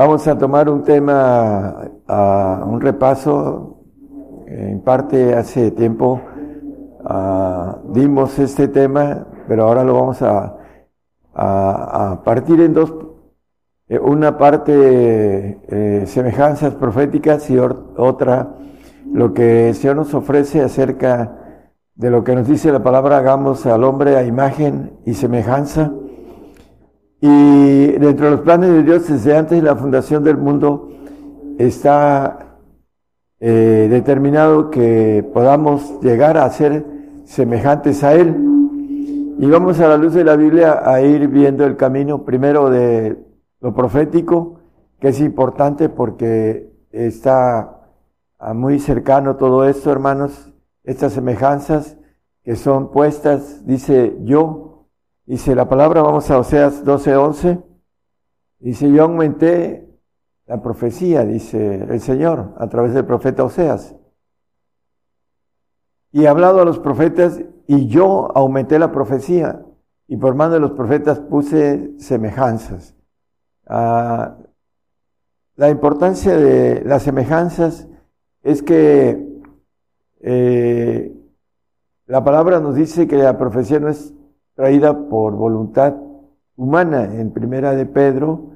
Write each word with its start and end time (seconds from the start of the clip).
vamos 0.00 0.26
a 0.26 0.38
tomar 0.38 0.70
un 0.70 0.82
tema, 0.82 1.90
uh, 2.08 2.64
un 2.66 2.80
repaso. 2.80 3.76
En 4.46 4.80
parte 4.80 5.34
hace 5.34 5.70
tiempo 5.72 6.20
dimos 7.92 8.38
este 8.38 8.68
tema, 8.68 9.26
pero 9.46 9.64
ahora 9.64 9.84
lo 9.84 9.94
vamos 9.94 10.22
a, 10.22 10.56
partir 12.24 12.60
en 12.62 12.72
dos. 12.72 12.94
Eh, 13.88 13.98
una 13.98 14.38
parte 14.38 14.72
eh, 15.68 16.04
semejanzas 16.06 16.74
proféticas 16.76 17.50
y 17.50 17.58
otra 17.58 18.54
lo 19.12 19.34
que 19.34 19.70
el 19.70 19.96
nos 19.96 20.14
ofrece 20.14 20.62
acerca 20.62 21.36
de 21.94 22.10
lo 22.10 22.24
que 22.24 22.34
nos 22.34 22.48
dice 22.48 22.72
la 22.72 22.82
palabra, 22.82 23.18
hagamos 23.18 23.66
al 23.66 23.84
hombre 23.84 24.16
a 24.16 24.24
imagen 24.24 24.92
y 25.04 25.14
semejanza. 25.14 25.92
Y 27.20 27.86
dentro 27.98 28.26
de 28.26 28.30
los 28.32 28.40
planes 28.40 28.70
de 28.70 28.82
Dios, 28.82 29.08
desde 29.08 29.36
antes 29.36 29.60
de 29.60 29.66
la 29.66 29.76
fundación 29.76 30.24
del 30.24 30.38
mundo, 30.38 30.88
está 31.58 32.56
eh, 33.38 33.88
determinado 33.90 34.70
que 34.70 35.28
podamos 35.34 36.00
llegar 36.00 36.38
a 36.38 36.48
ser 36.50 36.84
semejantes 37.24 38.02
a 38.04 38.14
Él. 38.14 38.34
Y 39.38 39.46
vamos 39.46 39.80
a 39.80 39.88
la 39.88 39.96
luz 39.96 40.14
de 40.14 40.24
la 40.24 40.36
Biblia 40.36 40.82
a 40.84 41.00
ir 41.02 41.28
viendo 41.28 41.64
el 41.64 41.76
camino 41.76 42.24
primero 42.24 42.70
de 42.70 43.18
lo 43.60 43.74
profético, 43.74 44.60
que 44.98 45.08
es 45.08 45.20
importante 45.20 45.88
porque 45.88 46.70
está 46.90 47.80
muy 48.54 48.78
cercano 48.78 49.36
todo 49.36 49.66
esto, 49.66 49.92
hermanos, 49.92 50.52
estas 50.84 51.12
semejanzas 51.12 51.98
que 52.42 52.56
son 52.56 52.90
puestas, 52.90 53.66
dice 53.66 54.16
yo, 54.22 54.69
dice 55.30 55.54
la 55.54 55.68
palabra, 55.68 56.02
vamos 56.02 56.28
a 56.32 56.40
Oseas 56.40 56.84
12:11, 56.84 57.62
dice 58.58 58.90
yo 58.90 59.04
aumenté 59.04 59.88
la 60.46 60.60
profecía, 60.60 61.24
dice 61.24 61.84
el 61.88 62.00
Señor, 62.00 62.52
a 62.58 62.68
través 62.68 62.94
del 62.94 63.04
profeta 63.04 63.44
Oseas. 63.44 63.94
Y 66.10 66.24
he 66.24 66.28
hablado 66.28 66.60
a 66.60 66.64
los 66.64 66.80
profetas 66.80 67.40
y 67.68 67.86
yo 67.86 68.36
aumenté 68.36 68.80
la 68.80 68.90
profecía 68.90 69.64
y 70.08 70.16
por 70.16 70.34
mano 70.34 70.54
de 70.54 70.60
los 70.60 70.72
profetas 70.72 71.20
puse 71.20 71.92
semejanzas. 72.00 72.96
Ah, 73.68 74.36
la 75.54 75.70
importancia 75.70 76.36
de 76.36 76.82
las 76.84 77.04
semejanzas 77.04 77.86
es 78.42 78.64
que 78.64 79.24
eh, 80.22 81.14
la 82.06 82.24
palabra 82.24 82.58
nos 82.58 82.74
dice 82.74 83.06
que 83.06 83.18
la 83.18 83.38
profecía 83.38 83.78
no 83.78 83.88
es 83.88 84.12
traída 84.60 85.08
por 85.08 85.32
voluntad 85.36 85.94
humana. 86.54 87.04
En 87.14 87.32
primera 87.32 87.74
de 87.74 87.86
Pedro 87.86 88.50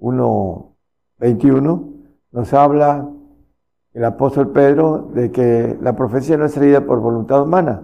1.21 0.00 1.92
nos 2.32 2.54
habla 2.54 3.06
el 3.92 4.04
apóstol 4.06 4.50
Pedro 4.52 5.10
de 5.12 5.30
que 5.30 5.76
la 5.82 5.94
profecía 5.94 6.38
no 6.38 6.46
es 6.46 6.54
traída 6.54 6.86
por 6.86 7.00
voluntad 7.00 7.42
humana. 7.42 7.82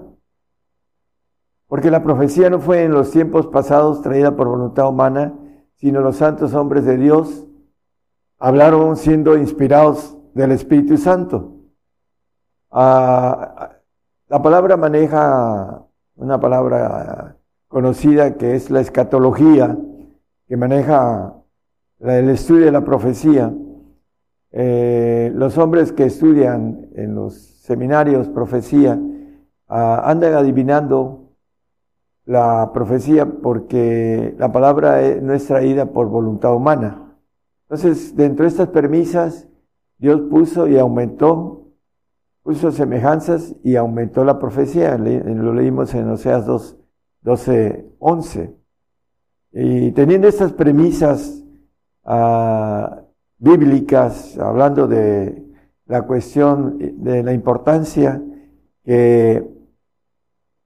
Porque 1.68 1.90
la 1.90 2.02
profecía 2.02 2.48
no 2.48 2.58
fue 2.58 2.84
en 2.84 2.92
los 2.92 3.10
tiempos 3.10 3.46
pasados 3.48 4.00
traída 4.00 4.34
por 4.34 4.48
voluntad 4.48 4.88
humana, 4.88 5.34
sino 5.74 6.00
los 6.00 6.16
santos 6.16 6.54
hombres 6.54 6.86
de 6.86 6.96
Dios 6.96 7.46
hablaron 8.38 8.96
siendo 8.96 9.36
inspirados 9.36 10.16
del 10.32 10.52
Espíritu 10.52 10.96
Santo. 10.96 11.52
Ah, 12.70 13.72
la 14.28 14.40
palabra 14.40 14.78
maneja 14.78 15.84
una 16.16 16.40
palabra 16.40 17.36
conocida 17.72 18.36
que 18.36 18.54
es 18.54 18.70
la 18.70 18.82
escatología, 18.82 19.78
que 20.46 20.58
maneja 20.58 21.34
el 22.00 22.28
estudio 22.28 22.66
de 22.66 22.70
la 22.70 22.84
profecía. 22.84 23.50
Eh, 24.50 25.32
los 25.34 25.56
hombres 25.56 25.90
que 25.90 26.04
estudian 26.04 26.90
en 26.94 27.14
los 27.14 27.34
seminarios 27.34 28.28
profecía 28.28 29.00
ah, 29.68 30.02
andan 30.04 30.34
adivinando 30.34 31.30
la 32.26 32.72
profecía 32.74 33.24
porque 33.24 34.34
la 34.36 34.52
palabra 34.52 35.00
no 35.22 35.32
es 35.32 35.46
traída 35.46 35.86
por 35.86 36.08
voluntad 36.08 36.54
humana. 36.54 37.16
Entonces, 37.70 38.14
dentro 38.14 38.44
de 38.44 38.50
estas 38.50 38.68
premisas, 38.68 39.48
Dios 39.96 40.20
puso 40.28 40.68
y 40.68 40.76
aumentó, 40.76 41.68
puso 42.42 42.70
semejanzas 42.70 43.54
y 43.64 43.76
aumentó 43.76 44.26
la 44.26 44.38
profecía. 44.38 44.98
Lo 44.98 45.54
leímos 45.54 45.94
en 45.94 46.10
Oseas 46.10 46.44
2, 46.44 46.81
12, 47.22 47.94
11. 47.98 48.54
Y 49.52 49.92
teniendo 49.92 50.28
estas 50.28 50.52
premisas 50.52 51.44
ah, 52.04 53.02
bíblicas, 53.38 54.38
hablando 54.38 54.86
de 54.86 55.44
la 55.86 56.02
cuestión 56.02 56.78
de 56.78 57.22
la 57.22 57.32
importancia 57.32 58.22
que 58.84 59.46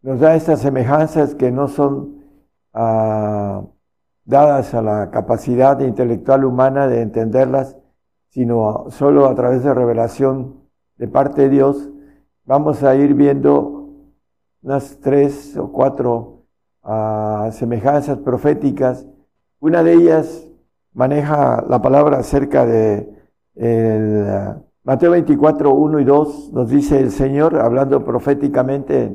nos 0.02 0.20
da 0.20 0.36
estas 0.36 0.60
semejanzas 0.60 1.34
que 1.34 1.50
no 1.50 1.68
son 1.68 2.24
ah, 2.72 3.64
dadas 4.24 4.74
a 4.74 4.82
la 4.82 5.10
capacidad 5.10 5.80
intelectual 5.80 6.44
humana 6.44 6.86
de 6.86 7.02
entenderlas, 7.02 7.76
sino 8.28 8.86
solo 8.90 9.26
a 9.26 9.34
través 9.34 9.62
de 9.64 9.74
revelación 9.74 10.60
de 10.96 11.08
parte 11.08 11.42
de 11.42 11.48
Dios, 11.48 11.90
vamos 12.44 12.82
a 12.82 12.94
ir 12.94 13.14
viendo 13.14 13.90
unas 14.62 15.00
tres 15.00 15.56
o 15.56 15.70
cuatro 15.72 16.35
ah, 16.86 17.50
semejanzas 17.52 18.18
proféticas. 18.18 19.06
Una 19.60 19.82
de 19.82 19.92
ellas 19.92 20.48
maneja 20.94 21.64
la 21.68 21.82
palabra 21.82 22.18
acerca 22.18 22.64
de 22.64 23.08
el, 23.54 24.26
Mateo 24.84 25.10
24, 25.10 25.74
1 25.74 26.00
y 26.00 26.04
2, 26.04 26.52
nos 26.52 26.70
dice 26.70 27.00
el 27.00 27.10
Señor, 27.10 27.58
hablando 27.58 28.04
proféticamente 28.04 29.14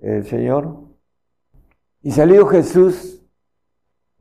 el 0.00 0.24
Señor. 0.26 0.80
Y 2.02 2.10
salió 2.10 2.46
Jesús 2.46 3.22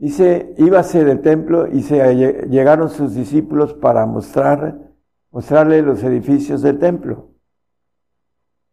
Dice, 0.01 0.55
íbase 0.57 1.05
del 1.05 1.21
templo 1.21 1.67
y 1.67 1.83
se 1.83 2.15
llegaron 2.49 2.89
sus 2.89 3.13
discípulos 3.13 3.75
para 3.75 4.07
mostrar, 4.07 4.79
mostrarle 5.29 5.83
los 5.83 6.03
edificios 6.03 6.63
del 6.63 6.79
templo. 6.79 7.29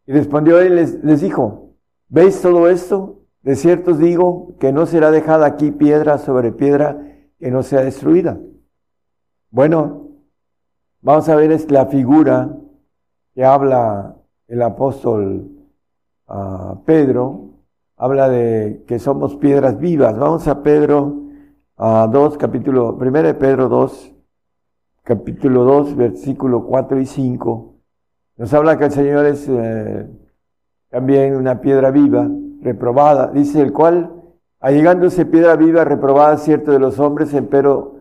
Y 0.07 0.13
respondió 0.13 0.59
él, 0.59 0.77
les, 0.77 1.05
les 1.05 1.21
dijo, 1.21 1.75
¿veis 2.09 2.41
todo 2.41 2.67
esto? 2.71 3.18
De 3.43 3.57
cierto 3.57 3.93
os 3.93 3.99
digo 3.99 4.55
que 4.59 4.73
no 4.73 4.87
será 4.87 5.11
dejada 5.11 5.47
aquí 5.47 5.71
piedra 5.71 6.19
sobre 6.19 6.53
piedra 6.53 7.01
que 7.39 7.51
no 7.51 7.63
sea 7.63 7.83
destruida. 7.83 8.39
Bueno, 9.51 10.09
vamos 11.01 11.29
a 11.29 11.37
ver 11.37 11.53
es 11.53 11.71
la 11.71 11.87
figura 11.87 12.55
que 13.35 13.45
habla 13.45 14.17
el 14.49 14.63
apóstol 14.63 15.49
ah, 16.27 16.81
Pedro 16.85 17.49
habla 17.99 18.29
de 18.29 18.85
que 18.87 18.99
somos 18.99 19.37
piedras 19.37 19.79
vivas. 19.79 20.17
Vamos 20.17 20.47
a 20.49 20.63
Pedro 20.63 21.25
a 21.77 22.09
2, 22.11 22.39
capítulo, 22.39 22.95
1 22.95 23.23
de 23.23 23.35
Pedro 23.35 23.69
2, 23.69 24.15
capítulo 25.03 25.65
2, 25.65 25.97
versículo 25.97 26.65
4 26.65 27.01
y 27.01 27.07
5. 27.07 27.75
Nos 28.37 28.55
habla 28.55 28.79
que 28.79 28.85
el 28.85 28.93
Señor 28.93 29.27
es 29.27 29.49
eh, 29.49 30.09
también 30.89 31.35
una 31.35 31.61
piedra 31.61 31.91
viva, 31.91 32.29
reprobada. 32.61 33.29
Dice 33.29 33.61
el 33.61 33.73
cual, 33.73 34.13
allegándose 34.61 35.27
piedra 35.27 35.57
viva, 35.57 35.85
reprobada, 35.85 36.37
cierto 36.37 36.73
de 36.73 36.79
los 36.79 36.99
hombres, 36.99 37.35
pero 37.51 37.97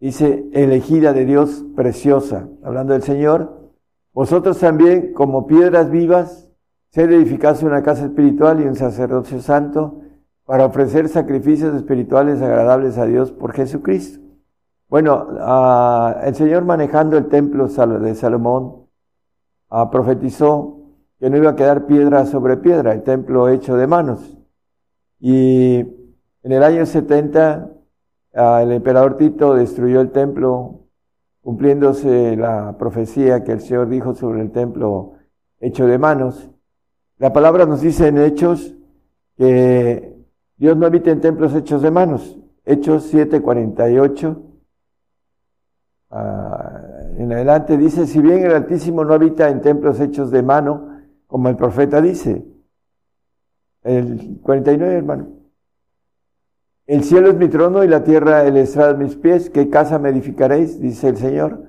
dice, 0.00 0.46
elegida 0.52 1.12
de 1.12 1.24
Dios, 1.24 1.64
preciosa. 1.76 2.48
Hablando 2.62 2.92
del 2.92 3.02
Señor, 3.02 3.70
vosotros 4.12 4.58
también, 4.58 5.12
como 5.12 5.46
piedras 5.46 5.90
vivas, 5.90 6.48
ser 6.90 7.12
edificarse 7.12 7.66
una 7.66 7.82
casa 7.82 8.06
espiritual 8.06 8.60
y 8.60 8.66
un 8.66 8.74
sacerdocio 8.74 9.40
santo 9.40 10.00
para 10.44 10.64
ofrecer 10.64 11.08
sacrificios 11.08 11.74
espirituales 11.74 12.40
agradables 12.40 12.96
a 12.96 13.04
Dios 13.04 13.30
por 13.30 13.52
Jesucristo. 13.52 14.20
Bueno, 14.88 15.26
el 16.22 16.34
Señor 16.34 16.64
manejando 16.64 17.18
el 17.18 17.28
templo 17.28 17.68
de 17.68 18.14
Salomón 18.14 18.86
profetizó 19.92 20.77
que 21.18 21.30
no 21.30 21.36
iba 21.36 21.50
a 21.50 21.56
quedar 21.56 21.86
piedra 21.86 22.26
sobre 22.26 22.56
piedra, 22.56 22.92
el 22.92 23.02
templo 23.02 23.48
hecho 23.48 23.76
de 23.76 23.86
manos. 23.86 24.38
Y 25.20 25.78
en 25.78 26.52
el 26.52 26.62
año 26.62 26.86
70 26.86 27.70
ah, 28.34 28.62
el 28.62 28.72
emperador 28.72 29.16
Tito 29.16 29.54
destruyó 29.54 30.00
el 30.00 30.10
templo, 30.10 30.86
cumpliéndose 31.42 32.36
la 32.36 32.76
profecía 32.78 33.42
que 33.42 33.52
el 33.52 33.60
Señor 33.60 33.88
dijo 33.88 34.14
sobre 34.14 34.42
el 34.42 34.52
templo 34.52 35.14
hecho 35.60 35.86
de 35.86 35.98
manos. 35.98 36.50
La 37.18 37.32
palabra 37.32 37.66
nos 37.66 37.80
dice 37.80 38.06
en 38.06 38.18
Hechos 38.18 38.74
que 39.36 40.16
Dios 40.56 40.76
no 40.76 40.86
habita 40.86 41.10
en 41.10 41.20
templos 41.20 41.54
hechos 41.54 41.82
de 41.82 41.90
manos. 41.90 42.38
Hechos 42.64 43.12
7:48. 43.12 44.36
Ah, 46.10 46.82
en 47.16 47.32
adelante 47.32 47.76
dice, 47.76 48.06
si 48.06 48.20
bien 48.20 48.44
el 48.44 48.52
Altísimo 48.52 49.04
no 49.04 49.14
habita 49.14 49.48
en 49.48 49.60
templos 49.60 49.98
hechos 50.00 50.30
de 50.30 50.42
mano, 50.42 50.87
como 51.28 51.48
el 51.48 51.56
profeta 51.56 52.00
dice. 52.00 52.44
El 53.84 54.40
49, 54.42 54.94
hermano. 54.94 55.28
El 56.86 57.04
cielo 57.04 57.28
es 57.28 57.36
mi 57.36 57.48
trono 57.48 57.84
y 57.84 57.88
la 57.88 58.02
tierra 58.02 58.44
el 58.44 58.56
estrado 58.56 58.94
de 58.94 59.04
mis 59.04 59.14
pies. 59.14 59.50
¿Qué 59.50 59.68
casa 59.68 59.98
me 59.98 60.08
edificaréis? 60.08 60.80
Dice 60.80 61.08
el 61.08 61.16
Señor. 61.18 61.62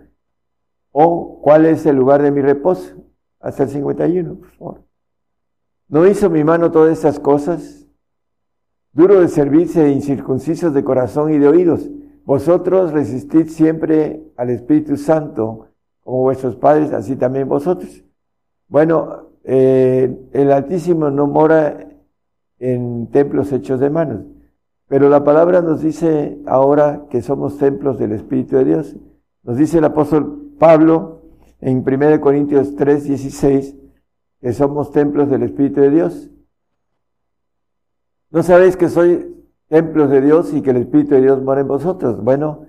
¿O 0.91 1.41
cuál 1.43 1.65
es 1.65 1.85
el 1.85 1.97
lugar 1.97 2.23
de 2.23 2.31
mi 2.31 2.41
reposo? 2.41 2.95
Hasta 3.39 3.63
el 3.63 3.69
51, 3.69 4.35
por 4.35 4.51
favor. 4.51 4.83
¿No 5.89 6.07
hizo 6.07 6.29
mi 6.29 6.43
mano 6.43 6.71
todas 6.71 6.93
estas 6.93 7.19
cosas? 7.19 7.85
Duro 8.93 9.19
de 9.19 9.27
servirse 9.27 9.85
e 9.85 9.91
incircuncisos 9.91 10.73
de 10.73 10.83
corazón 10.83 11.33
y 11.33 11.37
de 11.37 11.47
oídos. 11.47 11.89
Vosotros 12.23 12.91
resistid 12.91 13.47
siempre 13.49 14.23
al 14.37 14.51
Espíritu 14.51 14.97
Santo, 14.97 15.67
como 16.01 16.21
vuestros 16.21 16.55
padres, 16.55 16.93
así 16.93 17.15
también 17.15 17.49
vosotros. 17.49 18.03
Bueno, 18.67 19.28
eh, 19.51 20.15
el 20.33 20.51
Altísimo 20.51 21.09
no 21.09 21.25
mora 21.25 21.87
en 22.59 23.07
templos 23.07 23.51
hechos 23.51 23.79
de 23.79 23.89
manos, 23.89 24.21
pero 24.87 25.09
la 25.09 25.23
palabra 25.23 25.63
nos 25.63 25.81
dice 25.81 26.37
ahora 26.45 27.07
que 27.09 27.23
somos 27.23 27.57
templos 27.57 27.97
del 27.97 28.11
Espíritu 28.11 28.57
de 28.57 28.65
Dios. 28.65 28.95
Nos 29.41 29.57
dice 29.57 29.79
el 29.79 29.85
apóstol 29.85 30.53
Pablo 30.59 31.23
en 31.61 31.79
1 31.79 32.21
Corintios 32.21 32.75
3, 32.75 33.05
16, 33.05 33.75
que 34.39 34.53
somos 34.53 34.91
templos 34.91 35.31
del 35.31 35.41
Espíritu 35.41 35.81
de 35.81 35.89
Dios. 35.89 36.29
¿No 38.29 38.43
sabéis 38.43 38.77
que 38.77 38.87
soy 38.87 39.35
templos 39.67 40.11
de 40.11 40.21
Dios 40.21 40.53
y 40.53 40.61
que 40.61 40.69
el 40.69 40.77
Espíritu 40.77 41.15
de 41.15 41.21
Dios 41.21 41.41
mora 41.41 41.61
en 41.61 41.67
vosotros? 41.67 42.23
Bueno, 42.23 42.67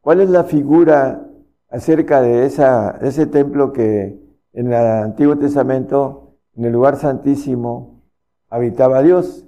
¿cuál 0.00 0.22
es 0.22 0.30
la 0.30 0.44
figura 0.44 1.28
acerca 1.68 2.22
de, 2.22 2.46
ese 2.46 3.26
templo 3.26 3.70
que 3.70 4.18
en 4.54 4.66
el 4.68 4.74
Antiguo 4.74 5.36
Testamento, 5.36 6.21
en 6.54 6.64
el 6.64 6.72
lugar 6.72 6.96
santísimo, 6.96 8.02
habitaba 8.48 9.02
Dios? 9.02 9.46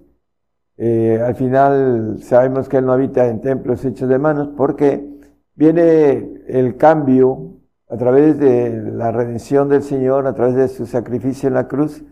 Eh, 0.77 1.21
al 1.25 1.35
final 1.35 2.19
sabemos 2.21 2.69
que 2.69 2.79
Él 2.79 2.87
no 2.87 2.93
habita 2.93 3.27
en 3.29 3.41
templos 3.41 3.85
hechos 3.85 4.09
de 4.09 4.19
manos 4.19 4.51
porque 4.57 5.09
viene 5.55 6.43
el 6.49 6.77
cambio 6.77 7.61
a 7.89 7.97
través 7.97 8.39
de 8.39 8.83
la 8.93 9.13
redención 9.13 9.69
del 9.69 9.83
Señor, 9.83 10.27
a 10.27 10.35
través 10.35 10.57
de 10.57 10.69
su 10.69 10.87
sacrificio 10.87 11.47
en 11.47 11.55
la 11.55 11.69
cruz, 11.69 12.03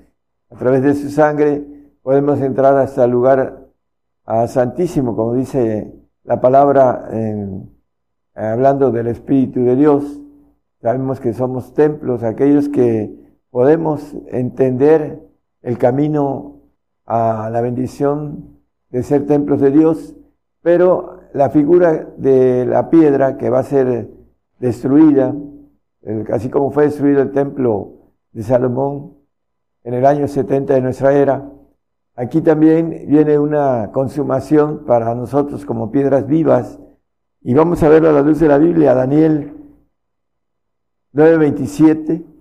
a 0.50 0.56
través 0.56 0.82
de 0.82 0.94
su 0.94 1.08
sangre, 1.08 1.66
podemos 2.02 2.40
entrar 2.40 2.76
hasta 2.76 3.04
el 3.04 3.10
lugar 3.10 3.66
a 4.24 4.46
santísimo, 4.46 5.16
como 5.16 5.34
dice 5.34 5.92
la 6.24 6.40
palabra 6.40 7.08
hablando 8.34 8.90
del 8.90 9.08
Espíritu 9.08 9.64
de 9.64 9.76
Dios. 9.76 10.20
Sabemos 10.80 11.20
que 11.20 11.32
somos 11.32 11.74
templos, 11.74 12.22
aquellos 12.22 12.68
que 12.68 13.21
podemos 13.52 14.16
entender 14.28 15.20
el 15.60 15.76
camino 15.76 16.62
a 17.04 17.50
la 17.52 17.60
bendición 17.60 18.62
de 18.88 19.02
ser 19.02 19.26
templos 19.26 19.60
de 19.60 19.70
Dios, 19.70 20.16
pero 20.62 21.20
la 21.34 21.50
figura 21.50 22.08
de 22.16 22.64
la 22.64 22.88
piedra 22.88 23.36
que 23.36 23.50
va 23.50 23.58
a 23.58 23.64
ser 23.64 24.08
destruida, 24.58 25.34
así 26.32 26.48
como 26.48 26.70
fue 26.70 26.84
destruido 26.84 27.20
el 27.20 27.30
templo 27.30 28.14
de 28.32 28.42
Salomón 28.42 29.18
en 29.84 29.94
el 29.94 30.06
año 30.06 30.28
70 30.28 30.72
de 30.72 30.80
nuestra 30.80 31.12
era, 31.12 31.46
aquí 32.16 32.40
también 32.40 33.04
viene 33.06 33.38
una 33.38 33.90
consumación 33.92 34.86
para 34.86 35.14
nosotros 35.14 35.66
como 35.66 35.92
piedras 35.92 36.26
vivas, 36.26 36.80
y 37.42 37.52
vamos 37.52 37.82
a 37.82 37.90
verlo 37.90 38.08
a 38.08 38.12
la 38.12 38.22
luz 38.22 38.40
de 38.40 38.48
la 38.48 38.56
Biblia, 38.56 38.94
Daniel 38.94 39.52
9:27 41.12 42.31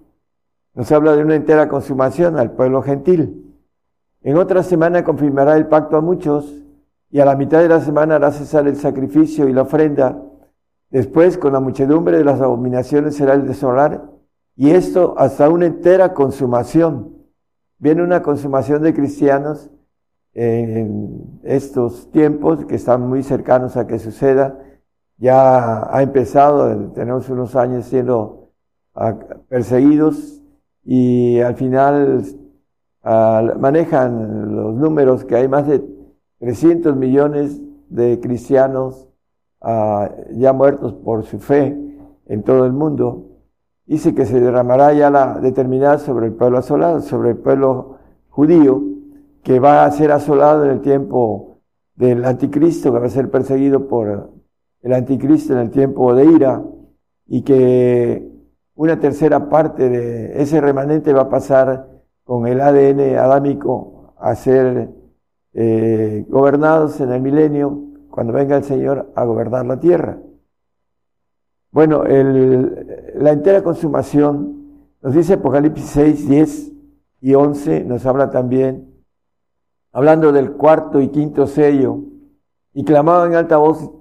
nos 0.74 0.92
habla 0.92 1.16
de 1.16 1.24
una 1.24 1.36
entera 1.36 1.68
consumación 1.68 2.38
al 2.38 2.52
pueblo 2.52 2.82
gentil. 2.82 3.56
En 4.24 4.38
otra 4.38 4.64
semana 4.64 5.04
confirmará 5.04 5.58
el 5.58 5.68
pacto 5.68 5.98
a 5.98 6.02
muchos, 6.02 6.58
y 7.10 7.20
a 7.20 7.26
la 7.26 7.36
mitad 7.36 7.60
de 7.60 7.68
la 7.68 7.82
semana 7.82 8.16
hará 8.16 8.32
cesar 8.32 8.68
el 8.68 8.78
sacrificio 8.78 9.50
y 9.50 9.54
la 9.54 9.64
ofrenda, 9.64 10.18
Después, 10.92 11.38
con 11.38 11.54
la 11.54 11.62
muchedumbre 11.62 12.18
de 12.18 12.26
las 12.26 12.42
abominaciones 12.42 13.16
será 13.16 13.34
el 13.34 13.48
desolar, 13.48 14.12
y 14.58 14.72
esto 14.72 15.16
hasta 15.18 15.50
una 15.50 15.66
entera 15.66 16.14
consumación. 16.14 17.16
Viene 17.80 18.04
una 18.04 18.22
consumación 18.22 18.84
de 18.84 18.94
cristianos 18.94 19.72
en 20.34 21.40
estos 21.44 22.12
tiempos 22.12 22.66
que 22.66 22.76
están 22.76 23.08
muy 23.08 23.24
cercanos 23.24 23.78
a 23.78 23.88
que 23.88 24.00
suceda. 24.00 24.60
Ya 25.18 25.96
ha 25.96 26.04
empezado, 26.04 26.92
tenemos 26.92 27.30
unos 27.30 27.56
años 27.56 27.86
siendo 27.86 28.50
perseguidos 29.48 30.41
y 30.94 31.40
al 31.40 31.56
final 31.56 32.22
ah, 33.04 33.54
manejan 33.58 34.54
los 34.54 34.76
números 34.76 35.24
que 35.24 35.38
hay 35.38 35.48
más 35.48 35.66
de 35.66 35.82
300 36.40 36.98
millones 36.98 37.62
de 37.88 38.20
cristianos 38.20 39.08
ya 40.34 40.52
muertos 40.52 40.94
por 40.96 41.24
su 41.24 41.40
fe 41.40 41.78
en 42.26 42.44
todo 42.44 42.66
el 42.66 42.74
mundo, 42.74 43.30
dice 43.86 44.14
que 44.14 44.26
se 44.26 44.42
derramará 44.42 44.92
ya 44.92 45.10
la 45.10 45.40
determinada 45.40 45.98
sobre 45.98 46.26
el 46.26 46.34
pueblo 46.34 46.58
asolado, 46.58 47.00
sobre 47.00 47.30
el 47.30 47.38
pueblo 47.38 47.96
judío, 48.28 48.84
que 49.44 49.62
va 49.62 49.86
a 49.86 49.92
ser 49.92 50.12
asolado 50.12 50.66
en 50.66 50.72
el 50.72 50.82
tiempo 50.82 51.62
del 51.96 52.26
anticristo, 52.26 52.92
que 52.92 53.00
va 53.00 53.06
a 53.06 53.10
ser 53.10 53.32
perseguido 53.32 53.88
por 53.88 54.30
el 54.82 54.94
anticristo 54.94 55.54
en 55.54 55.60
el 55.60 55.70
tiempo 55.70 56.14
de 56.14 56.26
ira, 56.26 56.62
y 57.28 57.44
que 57.44 58.30
una 58.82 59.00
tercera 59.00 59.48
parte 59.48 59.90
de 59.90 60.42
ese 60.42 60.60
remanente 60.60 61.14
va 61.14 61.22
a 61.22 61.30
pasar 61.30 61.88
con 62.24 62.48
el 62.48 62.60
ADN 62.60 63.16
adámico 63.16 64.16
a 64.18 64.34
ser 64.34 64.90
eh, 65.54 66.26
gobernados 66.28 67.00
en 67.00 67.12
el 67.12 67.22
milenio 67.22 67.80
cuando 68.10 68.34
venga 68.34 68.58
el 68.58 68.64
Señor 68.64 69.12
a 69.16 69.24
gobernar 69.24 69.68
la 69.68 69.80
tierra. 69.80 70.18
Bueno, 71.70 72.06
la 72.06 73.32
entera 73.32 73.62
consumación, 73.62 74.88
nos 75.04 75.14
dice 75.14 75.34
Apocalipsis 75.34 75.86
6, 75.86 76.28
10 76.28 76.72
y 77.22 77.36
11, 77.36 77.84
nos 77.84 78.04
habla 78.08 78.32
también, 78.32 78.96
hablando 79.92 80.32
del 80.32 80.54
cuarto 80.54 81.02
y 81.02 81.10
quinto 81.10 81.46
sello, 81.46 82.00
y 82.74 82.84
clamaba 82.84 83.28
en 83.28 83.36
alta 83.36 83.58
voz 83.58 83.92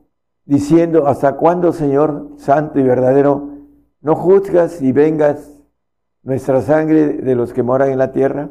diciendo, 0.47 1.07
¿hasta 1.07 1.37
cuándo, 1.37 1.71
Señor 1.75 2.31
Santo 2.39 2.81
y 2.81 2.83
verdadero, 2.83 3.60
no 4.01 4.15
juzgas 4.15 4.81
y 4.83 4.93
vengas 4.93 5.51
nuestra 6.23 6.61
sangre 6.61 7.15
de 7.15 7.35
los 7.35 7.53
que 7.53 7.63
moran 7.63 7.91
en 7.91 7.99
la 7.99 8.13
tierra? 8.13 8.51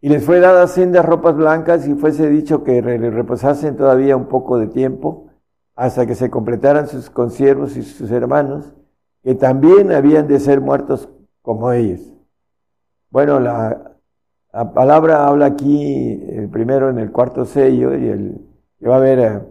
Y 0.00 0.08
les 0.08 0.24
fue 0.24 0.40
dada 0.40 0.66
sendas 0.68 1.04
ropas 1.04 1.34
blancas 1.36 1.86
y 1.88 1.94
fuese 1.94 2.28
dicho 2.28 2.62
que 2.62 2.80
reposasen 2.80 3.76
todavía 3.76 4.16
un 4.16 4.26
poco 4.26 4.58
de 4.58 4.68
tiempo 4.68 5.30
hasta 5.74 6.06
que 6.06 6.14
se 6.14 6.30
completaran 6.30 6.88
sus 6.88 7.10
consiervos 7.10 7.76
y 7.76 7.82
sus 7.82 8.10
hermanos, 8.10 8.72
que 9.22 9.34
también 9.34 9.92
habían 9.92 10.26
de 10.26 10.40
ser 10.40 10.60
muertos 10.60 11.08
como 11.42 11.72
ellos. 11.72 12.00
Bueno, 13.10 13.40
la, 13.40 13.92
palabra 14.74 15.26
habla 15.26 15.46
aquí 15.46 16.18
eh, 16.22 16.48
primero 16.50 16.88
en 16.88 16.98
el 16.98 17.12
cuarto 17.12 17.44
sello 17.44 17.94
y 17.94 18.08
el, 18.08 18.40
que 18.78 18.88
va 18.88 18.94
a 18.94 18.98
haber 18.98 19.18
eh, 19.18 19.42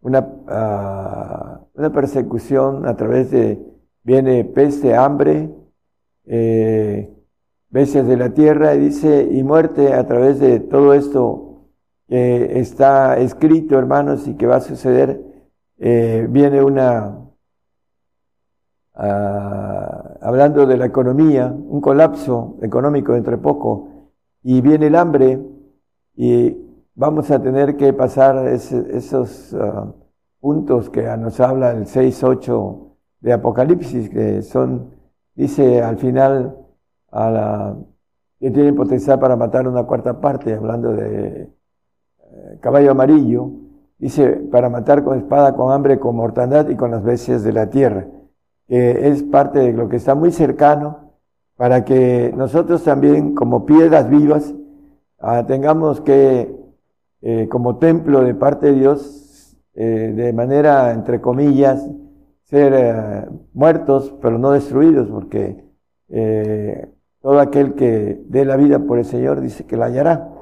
una, 0.00 0.28
ah, 0.48 1.60
una 1.74 1.92
persecución 1.92 2.86
a 2.86 2.96
través 2.96 3.30
de, 3.30 3.64
viene 4.02 4.44
peste, 4.44 4.94
hambre, 4.94 5.50
eh, 6.26 7.14
bestias 7.70 8.06
de 8.06 8.16
la 8.16 8.30
tierra, 8.30 8.74
y 8.74 8.80
dice, 8.80 9.28
y 9.30 9.42
muerte 9.42 9.92
a 9.92 10.06
través 10.06 10.40
de 10.40 10.60
todo 10.60 10.94
esto 10.94 11.66
que 12.08 12.58
está 12.58 13.18
escrito, 13.18 13.78
hermanos, 13.78 14.26
y 14.26 14.34
que 14.34 14.46
va 14.46 14.56
a 14.56 14.60
suceder, 14.60 15.22
eh, 15.78 16.26
viene 16.28 16.62
una, 16.62 17.18
ah, 18.94 20.16
hablando 20.22 20.66
de 20.66 20.76
la 20.76 20.86
economía, 20.86 21.46
un 21.46 21.80
colapso 21.80 22.56
económico 22.62 23.14
entre 23.14 23.36
poco, 23.36 24.10
y 24.42 24.60
viene 24.60 24.86
el 24.86 24.96
hambre, 24.96 25.38
y 26.16 26.56
vamos 26.94 27.30
a 27.30 27.40
tener 27.40 27.76
que 27.76 27.92
pasar 27.92 28.48
esos 28.48 29.54
ah, 29.54 29.92
puntos 30.40 30.88
que 30.90 31.02
nos 31.16 31.38
habla 31.40 31.72
el 31.72 31.86
6, 31.86 32.24
8 32.24 32.87
de 33.20 33.32
Apocalipsis, 33.32 34.08
que 34.10 34.42
son, 34.42 34.94
dice 35.34 35.82
al 35.82 35.98
final, 35.98 36.56
a 37.10 37.30
la, 37.30 37.76
que 38.40 38.50
tienen 38.50 38.76
potencial 38.76 39.18
para 39.18 39.36
matar 39.36 39.66
una 39.66 39.84
cuarta 39.84 40.20
parte, 40.20 40.54
hablando 40.54 40.92
de 40.92 41.42
eh, 41.42 42.58
caballo 42.60 42.92
amarillo, 42.92 43.50
dice, 43.98 44.28
para 44.50 44.68
matar 44.68 45.02
con 45.02 45.18
espada, 45.18 45.54
con 45.54 45.72
hambre, 45.72 45.98
con 45.98 46.16
mortandad 46.16 46.68
y 46.68 46.76
con 46.76 46.90
las 46.90 47.02
bestias 47.02 47.42
de 47.42 47.52
la 47.52 47.68
tierra, 47.68 48.06
que 48.68 49.08
es 49.08 49.22
parte 49.24 49.58
de 49.58 49.72
lo 49.72 49.88
que 49.88 49.96
está 49.96 50.14
muy 50.14 50.30
cercano, 50.30 51.08
para 51.56 51.84
que 51.84 52.32
nosotros 52.36 52.84
también, 52.84 53.34
como 53.34 53.66
piedras 53.66 54.08
vivas, 54.08 54.54
ah, 55.18 55.44
tengamos 55.46 56.00
que, 56.00 56.54
eh, 57.22 57.48
como 57.48 57.78
templo 57.78 58.22
de 58.22 58.34
parte 58.34 58.66
de 58.66 58.74
Dios, 58.74 59.58
eh, 59.74 60.12
de 60.14 60.32
manera, 60.32 60.92
entre 60.92 61.20
comillas, 61.20 61.84
ser 62.48 62.72
eh, 62.74 63.26
muertos, 63.52 64.14
pero 64.20 64.38
no 64.38 64.52
destruidos, 64.52 65.08
porque 65.08 65.66
todo 67.20 67.38
aquel 67.40 67.74
que 67.74 68.22
dé 68.26 68.44
la 68.44 68.56
vida 68.56 68.78
por 68.78 68.98
el 68.98 69.04
Señor 69.04 69.40
dice 69.40 69.66
que 69.66 69.76
la 69.76 69.86
hallará. 69.86 70.32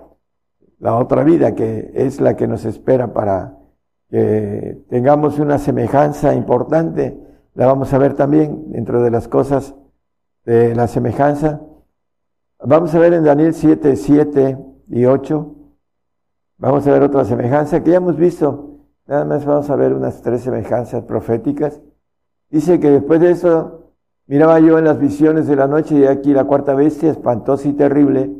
La 0.79 0.97
otra 0.97 1.25
vida 1.25 1.55
que 1.55 1.91
es 1.95 2.21
la 2.21 2.37
que 2.37 2.47
nos 2.47 2.65
espera 2.65 3.13
para 3.13 3.57
que 4.09 4.85
tengamos 4.89 5.39
una 5.39 5.59
semejanza 5.59 6.35
importante, 6.35 7.19
la 7.55 7.67
vamos 7.67 7.93
a 7.93 7.99
ver 7.99 8.15
también 8.15 8.71
dentro 8.71 9.03
de 9.03 9.11
las 9.11 9.27
cosas 9.27 9.75
de 10.45 10.75
la 10.75 10.87
semejanza. 10.87 11.61
Vamos 12.61 12.95
a 12.95 12.99
ver 12.99 13.15
en 13.15 13.25
Daniel 13.25 13.55
7, 13.55 13.97
7 13.97 14.59
y 14.89 15.05
8. 15.07 15.55
Vamos 16.59 16.87
a 16.87 16.93
ver 16.93 17.03
otra 17.03 17.25
semejanza 17.25 17.83
que 17.83 17.91
ya 17.91 17.97
hemos 17.97 18.17
visto. 18.17 18.81
Nada 19.07 19.25
más 19.25 19.45
vamos 19.45 19.69
a 19.71 19.77
ver 19.77 19.93
unas 19.93 20.23
tres 20.23 20.43
semejanzas 20.43 21.03
proféticas. 21.05 21.81
Dice 22.51 22.79
que 22.79 22.91
después 22.91 23.21
de 23.21 23.31
eso 23.31 23.93
miraba 24.27 24.61
yo 24.61 24.79
en 24.79 24.85
las 24.85 24.99
visiones 24.99 25.47
de 25.47 25.57
la 25.57 25.67
noche 25.67 25.97
y 25.97 26.05
aquí 26.05 26.33
la 26.33 26.45
cuarta 26.45 26.75
bestia, 26.75 27.11
espantosa 27.11 27.69
y 27.69 27.73
terrible, 27.73 28.31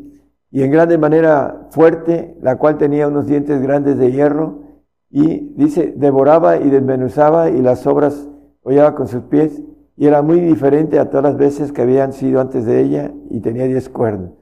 y 0.51 0.63
en 0.63 0.71
grande 0.71 0.97
manera 0.97 1.69
fuerte, 1.71 2.37
la 2.41 2.57
cual 2.57 2.79
tenía 2.79 3.09
unos 3.09 3.27
dientes 3.27 3.61
grandes 3.61 3.99
de 3.99 4.13
hierro, 4.13 4.63
y 5.11 5.55
dice, 5.55 5.95
devoraba 5.97 6.59
y 6.59 6.71
desmenuzaba 6.71 7.51
y 7.51 7.61
las 7.63 7.87
obras 7.87 8.29
hollaba 8.63 8.95
con 8.95 9.09
sus 9.09 9.23
pies, 9.23 9.63
y 9.97 10.07
era 10.07 10.23
muy 10.23 10.41
diferente 10.41 10.99
a 10.99 11.09
todas 11.09 11.25
las 11.25 11.37
veces 11.37 11.73
que 11.73 11.83
habían 11.83 12.13
sido 12.13 12.41
antes 12.41 12.65
de 12.65 12.81
ella, 12.81 13.13
y 13.31 13.41
tenía 13.41 13.65
diez 13.67 13.89
cuernos. 13.89 14.33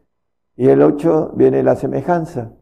Y 0.56 0.68
el 0.68 0.82
ocho 0.82 1.32
viene 1.34 1.62
la 1.62 1.76
semejanza. 1.76 2.52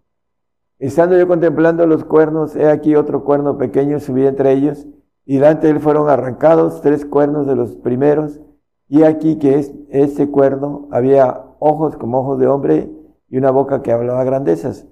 Estando 0.79 1.19
yo 1.19 1.29
contemplando 1.29 1.87
los 1.87 2.05
cuernos, 2.05 2.57
he 2.57 2.69
aquí 2.69 2.97
otro 2.97 3.23
cuerno 3.25 3.59
pequeño 3.59 4.01
subía 4.01 4.29
entre 4.29 4.53
ellos, 4.53 4.87
y 5.25 5.37
delante 5.37 5.67
de 5.67 5.75
él 5.75 5.81
fueron 5.81 6.09
arrancados 6.09 6.81
tres 6.81 7.05
cuernos 7.05 7.47
de 7.47 7.57
los 7.57 7.77
primeros, 7.77 8.41
y 8.89 9.05
aquí 9.05 9.39
que 9.39 9.59
es, 9.59 9.73
este 9.89 10.31
cuerno 10.31 10.89
había 10.91 11.45
ojos 11.59 11.97
como 11.97 12.21
ojos 12.21 12.39
de 12.39 12.47
hombre 12.47 12.91
y 13.29 13.39
una 13.39 13.51
boca 13.51 13.83
que 13.83 13.93
hablaba 13.93 14.25
grandezas. 14.25 14.87